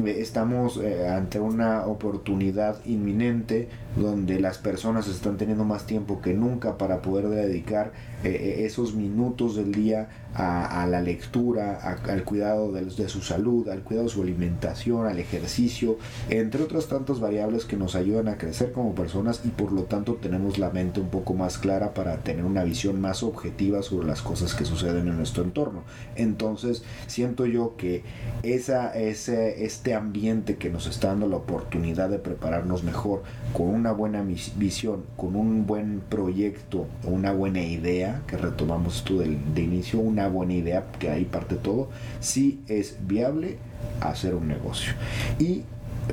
Estamos 0.05 0.77
eh, 0.77 1.07
ante 1.07 1.39
una 1.39 1.87
oportunidad 1.87 2.83
inminente 2.85 3.67
donde 3.95 4.39
las 4.39 4.57
personas 4.59 5.07
están 5.07 5.37
teniendo 5.37 5.63
más 5.63 5.85
tiempo 5.85 6.21
que 6.21 6.33
nunca 6.33 6.77
para 6.77 7.01
poder 7.01 7.29
dedicar 7.29 7.91
eh, 8.23 8.63
esos 8.65 8.93
minutos 8.93 9.55
del 9.55 9.73
día 9.73 10.09
a, 10.35 10.85
la 10.85 11.01
lectura, 11.01 11.79
al 12.07 12.23
cuidado 12.23 12.71
de, 12.71 13.09
su 13.09 13.21
salud, 13.21 13.67
al 13.69 13.81
cuidado 13.81 14.07
de 14.07 14.13
su 14.13 14.21
alimentación, 14.21 15.07
al 15.07 15.17
ejercicio, 15.17 15.97
entre 16.29 16.61
otras 16.61 16.87
tantas 16.87 17.19
variables 17.19 17.65
que 17.65 17.75
nos 17.75 17.95
ayudan 17.95 18.27
a 18.27 18.37
crecer 18.37 18.71
como 18.71 18.93
personas 18.93 19.41
y 19.45 19.49
por 19.49 19.71
lo 19.71 19.83
tanto 19.83 20.13
tenemos 20.13 20.59
la 20.59 20.69
mente 20.69 20.99
un 20.99 21.09
poco 21.09 21.33
más 21.33 21.57
clara 21.57 21.95
para 21.95 22.17
tener 22.17 22.45
una 22.45 22.63
visión 22.63 23.01
más 23.01 23.23
objetiva 23.23 23.81
sobre 23.81 24.05
las 24.05 24.21
cosas 24.21 24.53
que 24.53 24.65
suceden 24.65 25.07
en 25.07 25.17
nuestro 25.17 25.43
entorno. 25.43 25.83
Entonces, 26.15 26.83
siento 27.05 27.45
yo 27.45 27.75
que 27.77 28.03
esa, 28.43 28.91
ese, 28.97 29.65
este 29.65 29.93
ambiente 29.93 30.55
que 30.55 30.69
nos 30.69 30.87
está 30.87 31.09
dando 31.09 31.27
la 31.27 31.37
oportunidad 31.37 32.09
de 32.09 32.19
prepararnos 32.19 32.83
mejor, 32.83 33.23
con 33.53 33.67
una 33.67 33.91
buena 33.91 34.23
visión, 34.55 35.03
con 35.15 35.35
un 35.35 35.65
buen 35.67 36.01
proyecto, 36.01 36.87
una 37.03 37.31
buena 37.31 37.61
idea, 37.61 38.21
que 38.27 38.37
retomamos 38.37 38.97
esto 38.97 39.19
de, 39.19 39.37
de 39.53 39.61
inicio, 39.61 39.99
una 39.99 40.27
buena 40.27 40.53
idea, 40.53 40.85
que 40.99 41.09
ahí 41.09 41.25
parte 41.25 41.55
todo, 41.55 41.89
sí 42.19 42.61
es 42.67 42.97
viable 43.07 43.57
hacer 44.01 44.35
un 44.35 44.47
negocio. 44.47 44.93
Y, 45.39 45.63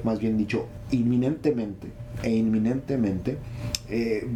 más 0.03 0.18
bien 0.18 0.37
dicho, 0.37 0.66
inminentemente, 0.90 1.88
e 2.23 2.31
inminentemente, 2.31 3.38
eh, 3.88 4.27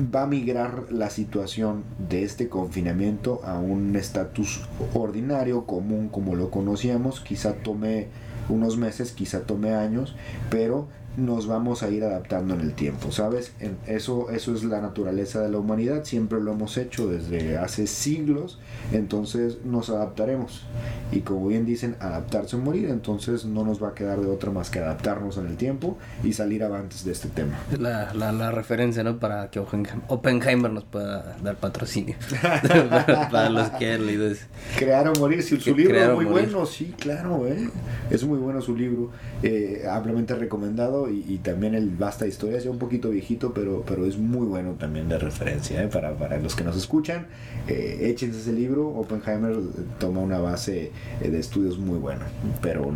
va 0.00 0.22
a 0.22 0.26
migrar 0.26 0.84
la 0.90 1.10
situación 1.10 1.84
de 2.08 2.24
este 2.24 2.48
confinamiento 2.48 3.40
a 3.44 3.58
un 3.58 3.94
estatus 3.96 4.62
ordinario, 4.94 5.66
común, 5.66 6.08
como 6.08 6.34
lo 6.34 6.50
conocíamos. 6.50 7.20
Quizá 7.20 7.54
tome 7.54 8.08
unos 8.48 8.76
meses, 8.76 9.12
quizá 9.12 9.42
tome 9.42 9.74
años, 9.74 10.14
pero 10.50 10.88
nos 11.16 11.46
vamos 11.46 11.82
a 11.82 11.90
ir 11.90 12.04
adaptando 12.04 12.54
en 12.54 12.60
el 12.60 12.72
tiempo, 12.72 13.12
¿sabes? 13.12 13.52
Eso, 13.86 14.30
eso 14.30 14.54
es 14.54 14.64
la 14.64 14.80
naturaleza 14.80 15.40
de 15.40 15.50
la 15.50 15.58
humanidad, 15.58 16.04
siempre 16.04 16.40
lo 16.40 16.52
hemos 16.52 16.76
hecho 16.78 17.06
desde 17.08 17.58
hace 17.58 17.86
siglos, 17.86 18.58
entonces 18.92 19.58
nos 19.64 19.90
adaptaremos. 19.90 20.64
Y 21.10 21.20
como 21.20 21.48
bien 21.48 21.66
dicen, 21.66 21.96
adaptarse 22.00 22.56
o 22.56 22.58
morir, 22.58 22.88
entonces 22.88 23.44
no 23.44 23.64
nos 23.64 23.82
va 23.82 23.88
a 23.88 23.94
quedar 23.94 24.20
de 24.20 24.26
otra 24.26 24.50
más 24.50 24.70
que 24.70 24.78
adaptarnos 24.78 25.36
en 25.36 25.46
el 25.46 25.56
tiempo 25.56 25.98
y 26.24 26.32
salir 26.32 26.64
avantes 26.64 27.04
de 27.04 27.12
este 27.12 27.28
tema. 27.28 27.58
La, 27.78 28.14
la, 28.14 28.32
la 28.32 28.50
referencia, 28.50 29.04
¿no? 29.04 29.18
Para 29.18 29.50
que 29.50 29.60
Oppenheimer 29.60 30.70
nos 30.70 30.84
pueda 30.84 31.36
dar 31.42 31.56
patrocinio. 31.56 32.16
para 33.30 33.50
los 33.50 33.68
que 33.70 33.92
han 33.92 34.06
leído 34.06 34.26
eso. 34.26 34.46
Crear 34.78 35.08
o 35.08 35.12
morir, 35.18 35.42
si 35.42 35.60
su 35.60 35.76
libro 35.76 35.96
es 35.96 36.14
muy 36.14 36.24
bueno, 36.24 36.64
sí, 36.64 36.94
claro, 36.98 37.46
¿eh? 37.46 37.68
Es 38.10 38.24
muy 38.24 38.38
bueno 38.38 38.60
su 38.60 38.74
libro, 38.74 39.10
eh, 39.42 39.84
ampliamente 39.90 40.34
recomendado 40.34 41.01
y, 41.08 41.24
y, 41.28 41.38
también 41.38 41.74
el 41.74 41.90
Basta 41.90 42.26
Historia, 42.26 42.58
ya 42.58 42.70
un 42.70 42.78
poquito 42.78 43.10
viejito, 43.10 43.52
pero, 43.52 43.84
pero 43.86 44.06
es 44.06 44.16
muy 44.16 44.46
bueno 44.46 44.72
también 44.78 45.08
de 45.08 45.18
referencia 45.18 45.82
¿eh? 45.82 45.88
para, 45.88 46.14
para 46.14 46.38
los 46.38 46.54
que 46.54 46.64
nos 46.64 46.76
escuchan. 46.76 47.26
Eh, 47.68 48.10
échense 48.10 48.40
ese 48.40 48.52
libro, 48.52 48.88
Oppenheimer 48.88 49.56
toma 49.98 50.20
una 50.20 50.38
base 50.38 50.90
eh, 51.20 51.30
de 51.30 51.38
estudios 51.38 51.78
muy 51.78 51.98
buena, 51.98 52.26
pero 52.60 52.92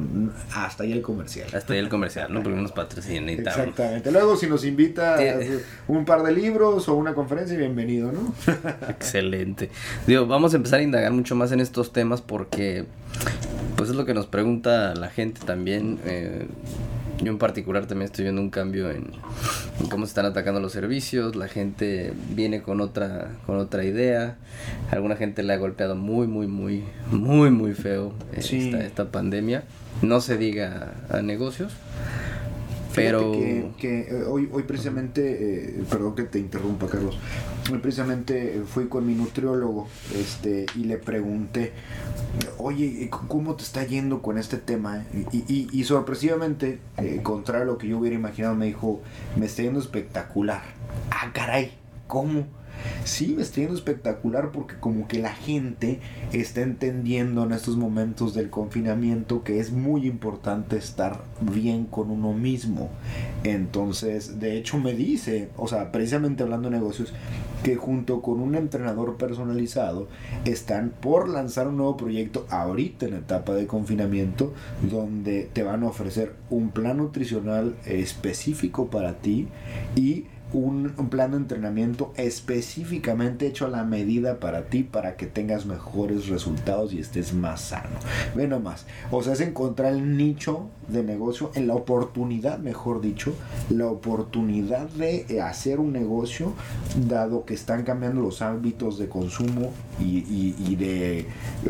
hasta 0.54 0.84
ahí 0.84 0.92
el 0.92 1.02
comercial. 1.02 1.48
Hasta 1.52 1.72
ahí 1.72 1.78
el 1.78 1.88
comercial, 1.88 2.32
¿no? 2.32 2.42
Porque 2.42 2.60
nos 2.60 2.72
patrocinan 2.72 3.28
y 3.30 3.36
tal. 3.36 3.46
Exactamente. 3.46 4.10
Luego, 4.10 4.36
si 4.36 4.48
nos 4.48 4.64
invita 4.64 5.16
a 5.16 5.38
un 5.88 6.04
par 6.04 6.22
de 6.22 6.32
libros 6.32 6.88
o 6.88 6.94
una 6.94 7.14
conferencia, 7.14 7.56
bienvenido, 7.56 8.12
¿no? 8.12 8.34
Excelente. 8.88 9.70
Digo, 10.06 10.26
vamos 10.26 10.54
a 10.54 10.56
empezar 10.56 10.80
a 10.80 10.82
indagar 10.82 11.12
mucho 11.12 11.34
más 11.34 11.52
en 11.52 11.60
estos 11.60 11.92
temas 11.92 12.20
porque, 12.20 12.86
pues 13.76 13.90
es 13.90 13.96
lo 13.96 14.04
que 14.04 14.14
nos 14.14 14.26
pregunta 14.26 14.94
la 14.94 15.08
gente 15.08 15.40
también. 15.44 15.98
Eh, 16.04 16.46
yo 17.22 17.32
en 17.32 17.38
particular 17.38 17.86
también 17.86 18.06
estoy 18.06 18.24
viendo 18.24 18.40
un 18.40 18.50
cambio 18.50 18.90
en, 18.90 19.12
en, 19.80 19.88
cómo 19.88 20.06
se 20.06 20.10
están 20.10 20.26
atacando 20.26 20.60
los 20.60 20.72
servicios, 20.72 21.36
la 21.36 21.48
gente 21.48 22.12
viene 22.30 22.62
con 22.62 22.80
otra, 22.80 23.32
con 23.46 23.58
otra 23.58 23.84
idea, 23.84 24.36
alguna 24.90 25.16
gente 25.16 25.42
le 25.42 25.52
ha 25.52 25.56
golpeado 25.56 25.96
muy, 25.96 26.26
muy, 26.26 26.46
muy, 26.46 26.84
muy, 27.10 27.50
muy 27.50 27.72
feo 27.72 28.12
sí. 28.40 28.66
esta, 28.66 28.84
esta 28.84 29.10
pandemia, 29.10 29.64
no 30.02 30.20
se 30.20 30.36
diga 30.36 30.94
a 31.08 31.22
negocios. 31.22 31.72
Pero... 32.94 33.32
Que, 33.32 33.70
que 33.78 34.00
eh, 34.08 34.24
hoy, 34.26 34.48
hoy 34.52 34.62
precisamente, 34.62 35.80
eh, 35.80 35.84
perdón 35.90 36.14
que 36.14 36.22
te 36.22 36.38
interrumpa 36.38 36.86
Carlos, 36.86 37.18
precisamente 37.80 38.62
fui 38.66 38.88
con 38.88 39.06
mi 39.06 39.14
nutriólogo 39.14 39.88
este, 40.14 40.66
y 40.74 40.84
le 40.84 40.98
pregunté, 40.98 41.72
oye, 42.58 43.08
¿cómo 43.10 43.54
te 43.56 43.64
está 43.64 43.84
yendo 43.84 44.22
con 44.22 44.38
este 44.38 44.56
tema? 44.56 45.04
Y, 45.32 45.84
sorpresivamente, 45.84 46.80
eh, 46.98 47.20
contrario 47.22 47.62
a 47.62 47.66
lo 47.66 47.78
que 47.78 47.88
yo 47.88 47.98
hubiera 47.98 48.16
imaginado, 48.16 48.54
me 48.54 48.66
dijo, 48.66 49.00
me 49.36 49.46
está 49.46 49.62
yendo 49.62 49.80
espectacular. 49.80 50.62
Ah, 51.10 51.30
caray, 51.32 51.72
¿cómo? 52.06 52.46
Sí, 53.04 53.34
me 53.36 53.42
está 53.42 53.56
yendo 53.56 53.74
espectacular 53.74 54.50
porque 54.52 54.76
como 54.76 55.06
que 55.08 55.18
la 55.18 55.32
gente 55.32 56.00
está 56.32 56.62
entendiendo 56.62 57.44
en 57.44 57.52
estos 57.52 57.76
momentos 57.76 58.34
del 58.34 58.50
confinamiento 58.50 59.44
que 59.44 59.60
es 59.60 59.72
muy 59.72 60.06
importante 60.06 60.76
estar 60.76 61.22
bien 61.40 61.86
con 61.86 62.10
uno 62.10 62.32
mismo. 62.32 62.90
Entonces, 63.44 64.40
de 64.40 64.56
hecho 64.56 64.78
me 64.78 64.94
dice, 64.94 65.50
o 65.56 65.68
sea, 65.68 65.92
precisamente 65.92 66.42
hablando 66.42 66.68
de 66.68 66.76
negocios, 66.76 67.12
que 67.62 67.76
junto 67.76 68.22
con 68.22 68.40
un 68.40 68.54
entrenador 68.54 69.16
personalizado 69.16 70.08
están 70.44 70.92
por 71.00 71.28
lanzar 71.28 71.68
un 71.68 71.78
nuevo 71.78 71.96
proyecto 71.96 72.46
ahorita 72.50 73.06
en 73.06 73.14
etapa 73.14 73.54
de 73.54 73.66
confinamiento 73.66 74.52
donde 74.90 75.48
te 75.52 75.62
van 75.62 75.82
a 75.82 75.88
ofrecer 75.88 76.34
un 76.50 76.70
plan 76.70 76.98
nutricional 76.98 77.76
específico 77.84 78.88
para 78.88 79.14
ti 79.14 79.48
y 79.94 80.26
un, 80.52 80.92
plan 81.10 81.32
de 81.32 81.36
entrenamiento 81.38 82.12
específicamente 82.16 83.46
hecho 83.46 83.66
a 83.66 83.68
la 83.68 83.84
medida 83.84 84.38
para 84.40 84.66
ti 84.66 84.82
para 84.82 85.16
que 85.16 85.26
tengas 85.26 85.66
mejores 85.66 86.28
resultados 86.28 86.92
y 86.92 86.98
estés 86.98 87.34
más 87.34 87.60
sano. 87.60 87.96
Ve 88.34 88.46
nomás. 88.48 88.86
O 89.10 89.22
sea, 89.22 89.32
es 89.34 89.40
encontrar 89.40 89.92
el 89.92 90.16
nicho 90.16 90.68
de 90.88 91.02
negocio, 91.02 91.50
en 91.54 91.66
la 91.66 91.74
oportunidad, 91.74 92.58
mejor 92.58 93.00
dicho, 93.00 93.34
la 93.70 93.86
oportunidad 93.86 94.88
de 94.90 95.40
hacer 95.40 95.80
un 95.80 95.92
negocio, 95.92 96.52
dado 97.08 97.44
que 97.44 97.54
están 97.54 97.82
cambiando 97.82 98.20
los 98.20 98.42
hábitos 98.42 98.98
de 98.98 99.08
consumo 99.08 99.72
y 99.98 100.76
de 100.76 101.26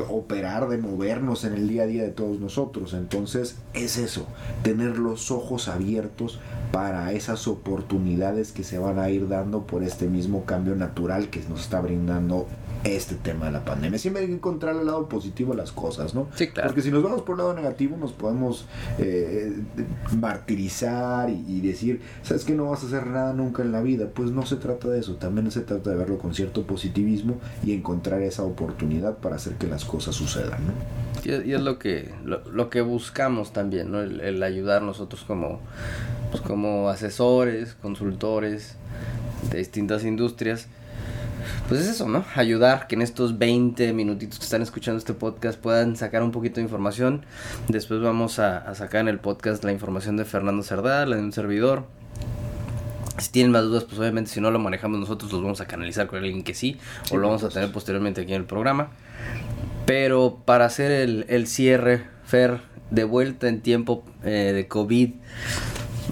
operar, 0.09 0.69
de 0.69 0.79
movernos 0.79 1.45
en 1.45 1.55
el 1.55 1.69
día 1.69 1.85
a 1.85 1.87
día 1.87 2.03
de 2.03 2.11
todos 2.11 2.41
nosotros. 2.41 2.95
Entonces, 2.95 3.57
es 3.75 3.97
eso, 3.97 4.27
tener 4.63 4.99
los 4.99 5.31
ojos 5.31 5.69
abiertos 5.69 6.41
para 6.73 7.13
esas 7.13 7.49
oportunidades 7.49 8.53
que 8.53 8.65
se 8.65 8.79
van 8.79 8.99
a 8.99 9.11
ir 9.11 9.29
dando 9.29 9.67
por 9.67 9.83
este 9.83 10.09
mismo 10.09 10.45
cambio 10.45 10.75
natural 10.75 11.29
que 11.29 11.41
nos 11.49 11.63
está 11.63 11.81
brindando 11.81 12.47
este 12.85 13.17
tema 13.17 13.47
de 13.47 13.53
la 13.53 13.65
pandemia. 13.65 13.99
Siempre 13.99 14.23
hay 14.23 14.29
que 14.29 14.35
encontrar 14.35 14.77
el 14.77 14.87
lado 14.87 15.09
positivo 15.09 15.53
de 15.53 15.59
las 15.59 15.73
cosas, 15.73 16.15
¿no? 16.15 16.29
Sí, 16.35 16.49
claro. 16.49 16.69
Porque 16.69 16.83
si 16.83 16.91
nos 16.91 17.03
vamos 17.03 17.23
por 17.23 17.35
el 17.35 17.39
lado 17.39 17.55
negativo 17.55 17.97
nos 17.97 18.13
podemos 18.13 18.67
eh, 18.99 19.57
martirizar 20.19 21.31
y, 21.31 21.45
y, 21.49 21.61
decir, 21.61 22.01
¿sabes 22.23 22.45
que 22.45 22.55
no 22.55 22.71
vas 22.71 22.83
a 22.85 22.87
hacer 22.87 23.07
nada 23.07 23.33
nunca 23.33 23.63
en 23.63 23.73
la 23.73 23.81
vida? 23.81 24.09
Pues 24.13 24.31
no 24.31 24.47
se 24.47 24.57
trata 24.57 24.89
de 24.89 25.01
eso, 25.01 25.17
también 25.17 25.51
se 25.51 25.61
trata 25.61 25.91
de 25.91 25.97
verlo 25.97 26.19
con 26.19 26.35
cierto 26.35 26.67
positivismo 26.67 27.37
y 27.65 27.73
encontrar 27.73 28.23
esa 28.23 28.43
oportunidad 28.43 29.19
para 29.19 29.37
hacer 29.37 29.55
que 29.55 29.67
las 29.67 29.85
cosas 29.85 30.15
sucedan, 30.15 30.61
¿no? 30.67 30.73
Y, 31.25 31.51
y 31.51 31.55
es 31.55 31.61
lo 31.61 31.79
que, 31.79 32.13
lo, 32.25 32.45
lo, 32.51 32.71
que 32.71 32.83
buscamos 32.83 33.53
también, 33.53 33.91
¿no? 33.91 34.01
El, 34.01 34.21
el 34.21 34.43
ayudar 34.43 34.83
nosotros 34.83 35.25
como, 35.27 35.61
pues 36.31 36.43
como 36.43 36.89
asesores, 36.89 37.75
consultores 37.75 38.77
de 39.51 39.59
distintas 39.59 40.05
industrias 40.05 40.69
pues 41.69 41.81
es 41.81 41.89
eso, 41.89 42.09
¿no? 42.09 42.25
Ayudar 42.35 42.87
que 42.87 42.95
en 42.95 43.03
estos 43.03 43.39
20 43.39 43.93
minutitos 43.93 44.39
que 44.39 44.45
están 44.45 44.63
escuchando 44.63 44.99
este 44.99 45.15
podcast 45.15 45.59
puedan 45.59 45.97
sacar 45.97 46.23
un 46.23 46.31
poquito 46.31 46.57
de 46.57 46.63
información. 46.63 47.25
Después 47.69 48.01
vamos 48.01 48.39
a, 48.39 48.59
a 48.59 48.75
sacar 48.75 49.01
en 49.01 49.09
el 49.09 49.19
podcast 49.19 49.65
la 49.65 49.73
información 49.73 50.17
de 50.17 50.25
Fernando 50.25 50.63
Cerdá, 50.63 51.07
la 51.07 51.17
de 51.17 51.23
un 51.23 51.33
servidor. 51.33 51.85
Si 53.19 53.31
tienen 53.33 53.51
más 53.51 53.63
dudas, 53.63 53.85
pues 53.85 53.99
obviamente 53.99 54.31
si 54.31 54.41
no 54.41 54.51
lo 54.51 54.59
manejamos 54.59 55.01
nosotros, 55.01 55.33
los 55.33 55.43
vamos 55.43 55.61
a 55.61 55.67
canalizar 55.67 56.07
con 56.07 56.19
alguien 56.19 56.43
que 56.43 56.55
sí, 56.55 56.79
sí 57.05 57.15
o 57.15 57.17
lo 57.17 57.29
vamos 57.29 57.43
a 57.45 57.49
tener 57.49 57.73
posteriormente 57.73 58.21
aquí 58.21 58.33
en 58.33 58.43
el 58.43 58.47
programa. 58.47 58.91
Pero 59.87 60.43
para 60.45 60.67
hacer 60.67 60.91
el, 60.91 61.25
el 61.29 61.47
cierre, 61.47 62.05
Fer, 62.25 62.61
de 62.91 63.05
vuelta 63.05 63.49
en 63.49 63.61
tiempo 63.61 64.05
eh, 64.23 64.53
de 64.55 64.69
COVID, 64.69 65.15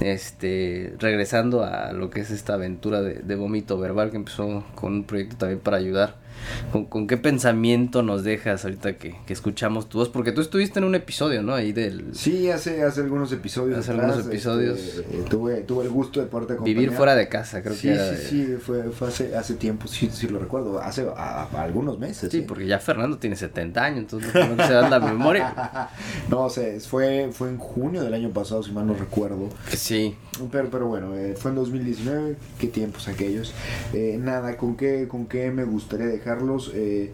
este 0.00 0.94
regresando 0.98 1.64
a 1.64 1.92
lo 1.92 2.11
que 2.11 2.20
es 2.20 2.30
esta 2.30 2.54
aventura 2.54 3.02
de, 3.02 3.14
de 3.14 3.37
vómito 3.37 3.78
verbal 3.78 4.11
que 4.11 4.16
empezó 4.16 4.64
con 4.74 4.92
un 4.92 5.04
proyecto 5.04 5.37
también 5.37 5.61
para 5.61 5.76
ayudar 5.76 6.24
¿Con, 6.72 6.87
¿Con, 6.87 7.07
qué 7.07 7.16
pensamiento 7.16 8.02
nos 8.02 8.24
dejas 8.24 8.64
ahorita 8.64 8.96
que, 8.96 9.14
que, 9.26 9.33
escuchamos 9.33 9.88
tu 9.88 9.98
voz? 9.98 10.09
Porque 10.09 10.33
tú 10.33 10.40
estuviste 10.40 10.78
en 10.78 10.85
un 10.85 10.94
episodio, 10.94 11.42
¿no? 11.42 11.54
Ahí 11.54 11.72
del... 11.72 12.14
Sí, 12.14 12.50
hace, 12.50 12.83
hace 12.83 13.00
algunos 13.00 13.33
episodios. 13.33 13.78
Hace 13.78 13.92
atrás, 13.92 14.11
algunos 14.11 14.26
episodios. 14.26 14.78
Este, 14.78 15.02
tuve, 15.28 15.62
tuve 15.62 15.85
el 15.85 15.90
gusto 15.90 16.20
de 16.20 16.26
poderte 16.26 16.54
acompañar. 16.54 16.76
Vivir 16.76 16.96
fuera 16.96 17.14
de 17.14 17.28
casa, 17.28 17.62
creo 17.62 17.74
sí, 17.74 17.88
que 17.88 17.94
era. 17.94 18.16
Sí, 18.16 18.46
sí, 18.46 18.57
fue, 18.61 18.85
fue 18.90 19.09
hace, 19.09 19.37
hace 19.37 19.54
tiempo, 19.54 19.87
sí, 19.88 20.11
sí 20.12 20.28
lo 20.28 20.38
recuerdo, 20.38 20.80
hace 20.80 21.07
a, 21.16 21.44
a 21.44 21.62
algunos 21.62 21.98
meses. 21.98 22.30
Sí, 22.30 22.38
¿eh? 22.38 22.44
porque 22.46 22.66
ya 22.66 22.78
Fernando 22.78 23.18
tiene 23.18 23.37
70 23.37 23.83
años, 23.83 23.98
entonces 24.00 24.35
no 24.35 24.66
se 24.66 24.72
da 24.72 24.88
la 24.88 25.00
memoria. 25.00 25.90
no, 26.28 26.42
o 26.44 26.50
sea, 26.50 26.64
fue, 26.80 27.30
fue 27.33 27.48
en 27.48 27.59
junio 27.59 28.02
del 28.02 28.14
año 28.14 28.30
pasado, 28.30 28.62
si 28.62 28.72
mal 28.72 28.87
no 28.87 28.94
recuerdo. 28.94 29.48
Sí. 29.68 30.16
Pero, 30.50 30.68
pero 30.70 30.87
bueno, 30.87 31.14
eh, 31.14 31.35
fue 31.37 31.50
en 31.50 31.57
2019, 31.57 32.37
qué 32.59 32.66
tiempos 32.66 33.09
aquellos. 33.09 33.52
Eh, 33.92 34.18
nada, 34.20 34.57
¿con 34.57 34.76
qué, 34.76 35.07
¿con 35.09 35.26
qué 35.26 35.50
me 35.50 35.64
gustaría 35.64 36.07
dejarlos? 36.35 36.73
Eh, 36.75 37.12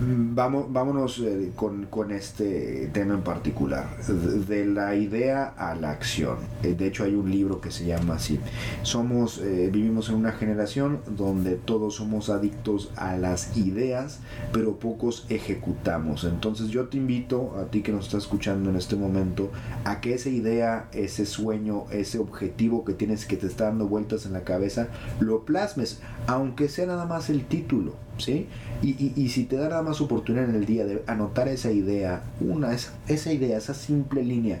vamos, 0.00 0.72
vámonos 0.72 1.18
eh, 1.20 1.52
con, 1.54 1.86
con, 1.86 2.10
este 2.10 2.90
tema 2.92 3.14
en 3.14 3.22
particular, 3.22 3.88
de, 4.06 4.66
la 4.66 4.94
idea 4.94 5.54
a 5.56 5.74
la 5.74 5.90
acción. 5.90 6.38
Eh, 6.62 6.74
de 6.74 6.86
hecho 6.86 7.04
hay 7.04 7.14
un 7.14 7.30
libro 7.30 7.60
que 7.60 7.70
se 7.70 7.86
llama 7.86 8.14
así. 8.14 8.40
Somos, 8.82 9.40
vivimos 9.40 10.08
en 10.08 10.16
una 10.16 10.32
generación 10.32 11.00
donde 11.16 11.56
todos 11.56 11.96
somos 11.96 12.30
adictos 12.30 12.90
a 12.96 13.16
las 13.16 13.56
ideas, 13.56 14.20
pero 14.52 14.76
pocos 14.76 15.26
ejecutamos. 15.28 16.24
Entonces 16.24 16.68
yo 16.68 16.88
te 16.88 16.96
invito 16.96 17.56
a 17.60 17.70
ti 17.70 17.82
que 17.82 17.92
nos 17.92 18.06
estás 18.06 18.24
escuchando 18.24 18.70
en 18.70 18.76
este 18.76 18.96
momento 18.96 19.50
a 19.84 20.00
que 20.00 20.14
esa 20.14 20.30
idea, 20.30 20.88
ese 20.92 21.26
sueño, 21.26 21.84
ese 21.90 22.18
objetivo 22.18 22.84
que 22.84 22.94
tienes 22.94 23.26
que 23.26 23.36
te 23.36 23.46
está 23.46 23.64
dando 23.64 23.86
vueltas 23.86 24.26
en 24.26 24.32
la 24.32 24.42
cabeza, 24.42 24.88
lo 25.20 25.44
plasmes, 25.44 26.00
aunque 26.26 26.68
sea 26.68 26.86
nada 26.86 27.06
más 27.06 27.30
el 27.30 27.44
título. 27.44 27.94
¿Sí? 28.18 28.46
Y, 28.82 29.12
y, 29.16 29.28
si 29.30 29.44
te 29.44 29.56
da 29.56 29.70
nada 29.70 29.82
más 29.82 30.00
oportunidad 30.02 30.48
en 30.48 30.54
el 30.54 30.66
día 30.66 30.84
de 30.84 31.02
anotar 31.06 31.48
esa 31.48 31.70
idea, 31.70 32.22
una, 32.40 32.74
esa, 32.74 32.92
esa 33.08 33.32
idea, 33.32 33.56
esa 33.56 33.72
simple 33.72 34.22
línea, 34.22 34.60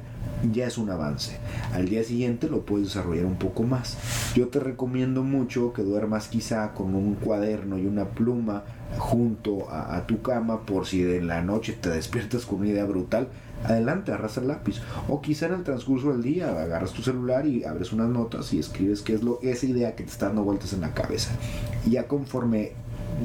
ya 0.52 0.66
es 0.66 0.78
un 0.78 0.90
avance. 0.90 1.36
Al 1.74 1.88
día 1.88 2.02
siguiente 2.04 2.48
lo 2.48 2.62
puedes 2.62 2.88
desarrollar 2.88 3.26
un 3.26 3.36
poco 3.36 3.62
más. 3.62 3.96
Yo 4.34 4.48
te 4.48 4.60
recomiendo 4.60 5.22
mucho 5.22 5.72
que 5.72 5.82
duermas 5.82 6.28
quizá 6.28 6.72
con 6.72 6.94
un 6.94 7.14
cuaderno 7.14 7.78
y 7.78 7.86
una 7.86 8.06
pluma 8.06 8.64
junto 8.98 9.70
a, 9.70 10.06
tu 10.06 10.20
cama 10.22 10.62
por 10.62 10.86
si 10.86 11.02
de 11.02 11.22
la 11.22 11.42
noche 11.42 11.76
te 11.80 11.90
despiertas 11.90 12.46
con 12.46 12.60
una 12.60 12.68
idea 12.68 12.84
brutal. 12.84 13.28
Adelante, 13.64 14.12
arrasa 14.12 14.40
el 14.40 14.48
lápiz. 14.48 14.80
O 15.08 15.20
quizá 15.20 15.46
en 15.46 15.54
el 15.54 15.64
transcurso 15.64 16.12
del 16.12 16.22
día 16.22 16.48
agarras 16.48 16.92
tu 16.92 17.02
celular 17.02 17.46
y 17.46 17.64
abres 17.64 17.92
unas 17.92 18.08
notas 18.08 18.52
y 18.54 18.58
escribes 18.58 19.02
qué 19.02 19.14
es 19.14 19.22
lo, 19.22 19.38
esa 19.42 19.66
idea 19.66 19.94
que 19.94 20.04
te 20.04 20.10
está 20.10 20.26
dando 20.26 20.44
vueltas 20.44 20.72
en 20.72 20.80
la 20.80 20.94
cabeza. 20.94 21.32
Ya 21.86 22.08
conforme 22.08 22.72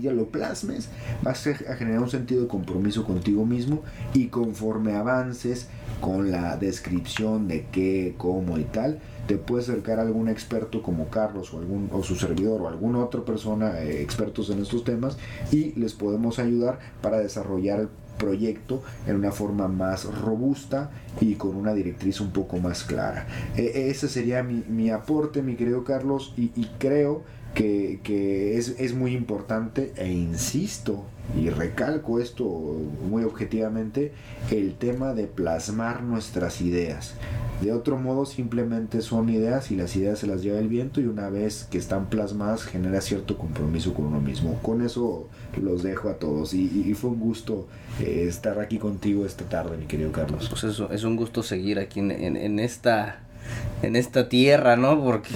ya 0.01 0.11
lo 0.11 0.27
plasmes, 0.27 0.89
vas 1.21 1.45
a 1.47 1.75
generar 1.75 2.01
un 2.01 2.09
sentido 2.09 2.41
de 2.41 2.47
compromiso 2.47 3.05
contigo 3.05 3.45
mismo 3.45 3.83
y 4.13 4.27
conforme 4.27 4.93
avances 4.93 5.67
con 6.01 6.31
la 6.31 6.57
descripción 6.57 7.47
de 7.47 7.65
qué, 7.71 8.15
cómo 8.17 8.57
y 8.57 8.63
tal, 8.63 8.99
te 9.27 9.37
puedes 9.37 9.69
acercar 9.69 9.99
a 9.99 10.03
algún 10.03 10.29
experto 10.29 10.83
como 10.83 11.09
Carlos 11.09 11.53
o, 11.53 11.59
algún, 11.59 11.89
o 11.91 12.03
su 12.03 12.15
servidor 12.15 12.61
o 12.61 12.67
alguna 12.67 12.99
otra 12.99 13.23
persona 13.23 13.81
eh, 13.81 14.01
expertos 14.01 14.49
en 14.49 14.61
estos 14.61 14.83
temas 14.83 15.17
y 15.51 15.73
les 15.79 15.93
podemos 15.93 16.39
ayudar 16.39 16.79
para 17.01 17.19
desarrollar 17.19 17.79
el 17.79 17.89
proyecto 18.17 18.81
en 19.07 19.17
una 19.17 19.31
forma 19.31 19.67
más 19.67 20.05
robusta 20.21 20.91
y 21.19 21.35
con 21.35 21.55
una 21.55 21.73
directriz 21.73 22.21
un 22.21 22.31
poco 22.31 22.57
más 22.57 22.83
clara. 22.83 23.27
E 23.57 23.89
ese 23.89 24.07
sería 24.07 24.43
mi, 24.43 24.63
mi, 24.67 24.89
aporte, 24.89 25.41
mi 25.41 25.55
querido 25.55 25.83
Carlos, 25.83 26.33
y, 26.37 26.51
y 26.55 26.69
creo 26.79 27.23
que, 27.55 28.57
es, 28.57 28.75
es, 28.79 28.93
muy 28.93 29.13
importante 29.13 29.93
e 29.95 30.11
insisto 30.11 31.05
y 31.39 31.49
recalco 31.49 32.19
esto 32.19 32.45
muy 33.09 33.23
objetivamente, 33.23 34.11
el 34.51 34.75
tema 34.75 35.13
de 35.13 35.25
plasmar 35.25 36.03
nuestras 36.03 36.61
ideas. 36.61 37.15
De 37.61 37.71
otro 37.71 37.97
modo 37.97 38.25
simplemente 38.25 39.01
son 39.01 39.29
ideas 39.29 39.71
y 39.71 39.75
las 39.75 39.95
ideas 39.95 40.19
se 40.19 40.27
las 40.27 40.43
lleva 40.43 40.59
el 40.59 40.67
viento 40.67 40.99
y 40.99 41.05
una 41.05 41.29
vez 41.29 41.67
que 41.71 41.77
están 41.77 42.09
plasmadas 42.09 42.63
genera 42.63 42.99
cierto 43.01 43.37
compromiso 43.37 43.93
con 43.93 44.05
uno 44.05 44.19
mismo. 44.19 44.59
Con 44.61 44.81
eso 44.81 45.29
los 45.59 45.81
dejo 45.81 46.09
a 46.09 46.19
todos 46.19 46.53
y, 46.53 46.93
fue 46.93 47.09
un 47.09 47.19
gusto 47.19 47.67
eh, 48.01 48.25
estar 48.27 48.59
aquí 48.59 48.77
contigo 48.77 49.25
esta 49.25 49.45
tarde, 49.45 49.77
mi 49.77 49.85
querido 49.85 50.11
Carlos. 50.11 50.47
Pues 50.49 50.65
eso, 50.65 50.91
es 50.91 51.03
un 51.03 51.15
gusto 51.15 51.41
seguir 51.41 51.79
aquí 51.79 52.01
en, 52.01 52.11
en 52.11 52.59
esta 52.59 53.24
en 53.81 53.95
esta 53.95 54.29
tierra, 54.29 54.75
¿no? 54.75 55.03
Porque 55.03 55.29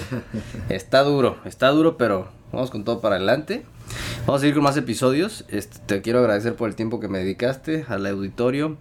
está 0.69 1.03
duro, 1.03 1.38
está 1.45 1.69
duro, 1.69 1.97
pero 1.97 2.27
vamos 2.51 2.71
con 2.71 2.84
todo 2.84 3.01
para 3.01 3.15
adelante. 3.15 3.63
Vamos 4.25 4.39
a 4.39 4.41
seguir 4.41 4.55
con 4.55 4.63
más 4.63 4.77
episodios. 4.77 5.45
Este, 5.49 5.79
te 5.86 6.01
quiero 6.01 6.19
agradecer 6.19 6.55
por 6.55 6.69
el 6.69 6.75
tiempo 6.75 6.99
que 6.99 7.08
me 7.08 7.19
dedicaste 7.19 7.86
al 7.88 8.05
auditorio. 8.05 8.77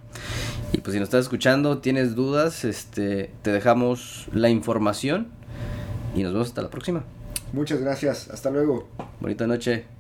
Y 0.73 0.79
pues 0.79 0.93
si 0.93 1.01
nos 1.01 1.09
estás 1.09 1.23
escuchando, 1.23 1.79
tienes 1.79 2.15
dudas, 2.15 2.65
este, 2.65 3.31
te 3.43 3.53
dejamos 3.53 4.29
la 4.33 4.51
información 4.51 5.29
y 6.15 6.23
nos 6.23 6.33
vemos 6.33 6.49
hasta 6.49 6.63
la 6.63 6.71
próxima. 6.71 7.05
Muchas 7.53 7.81
gracias, 7.81 8.29
hasta 8.29 8.51
luego. 8.51 8.89
Bonita 9.21 9.47
noche. 9.47 9.98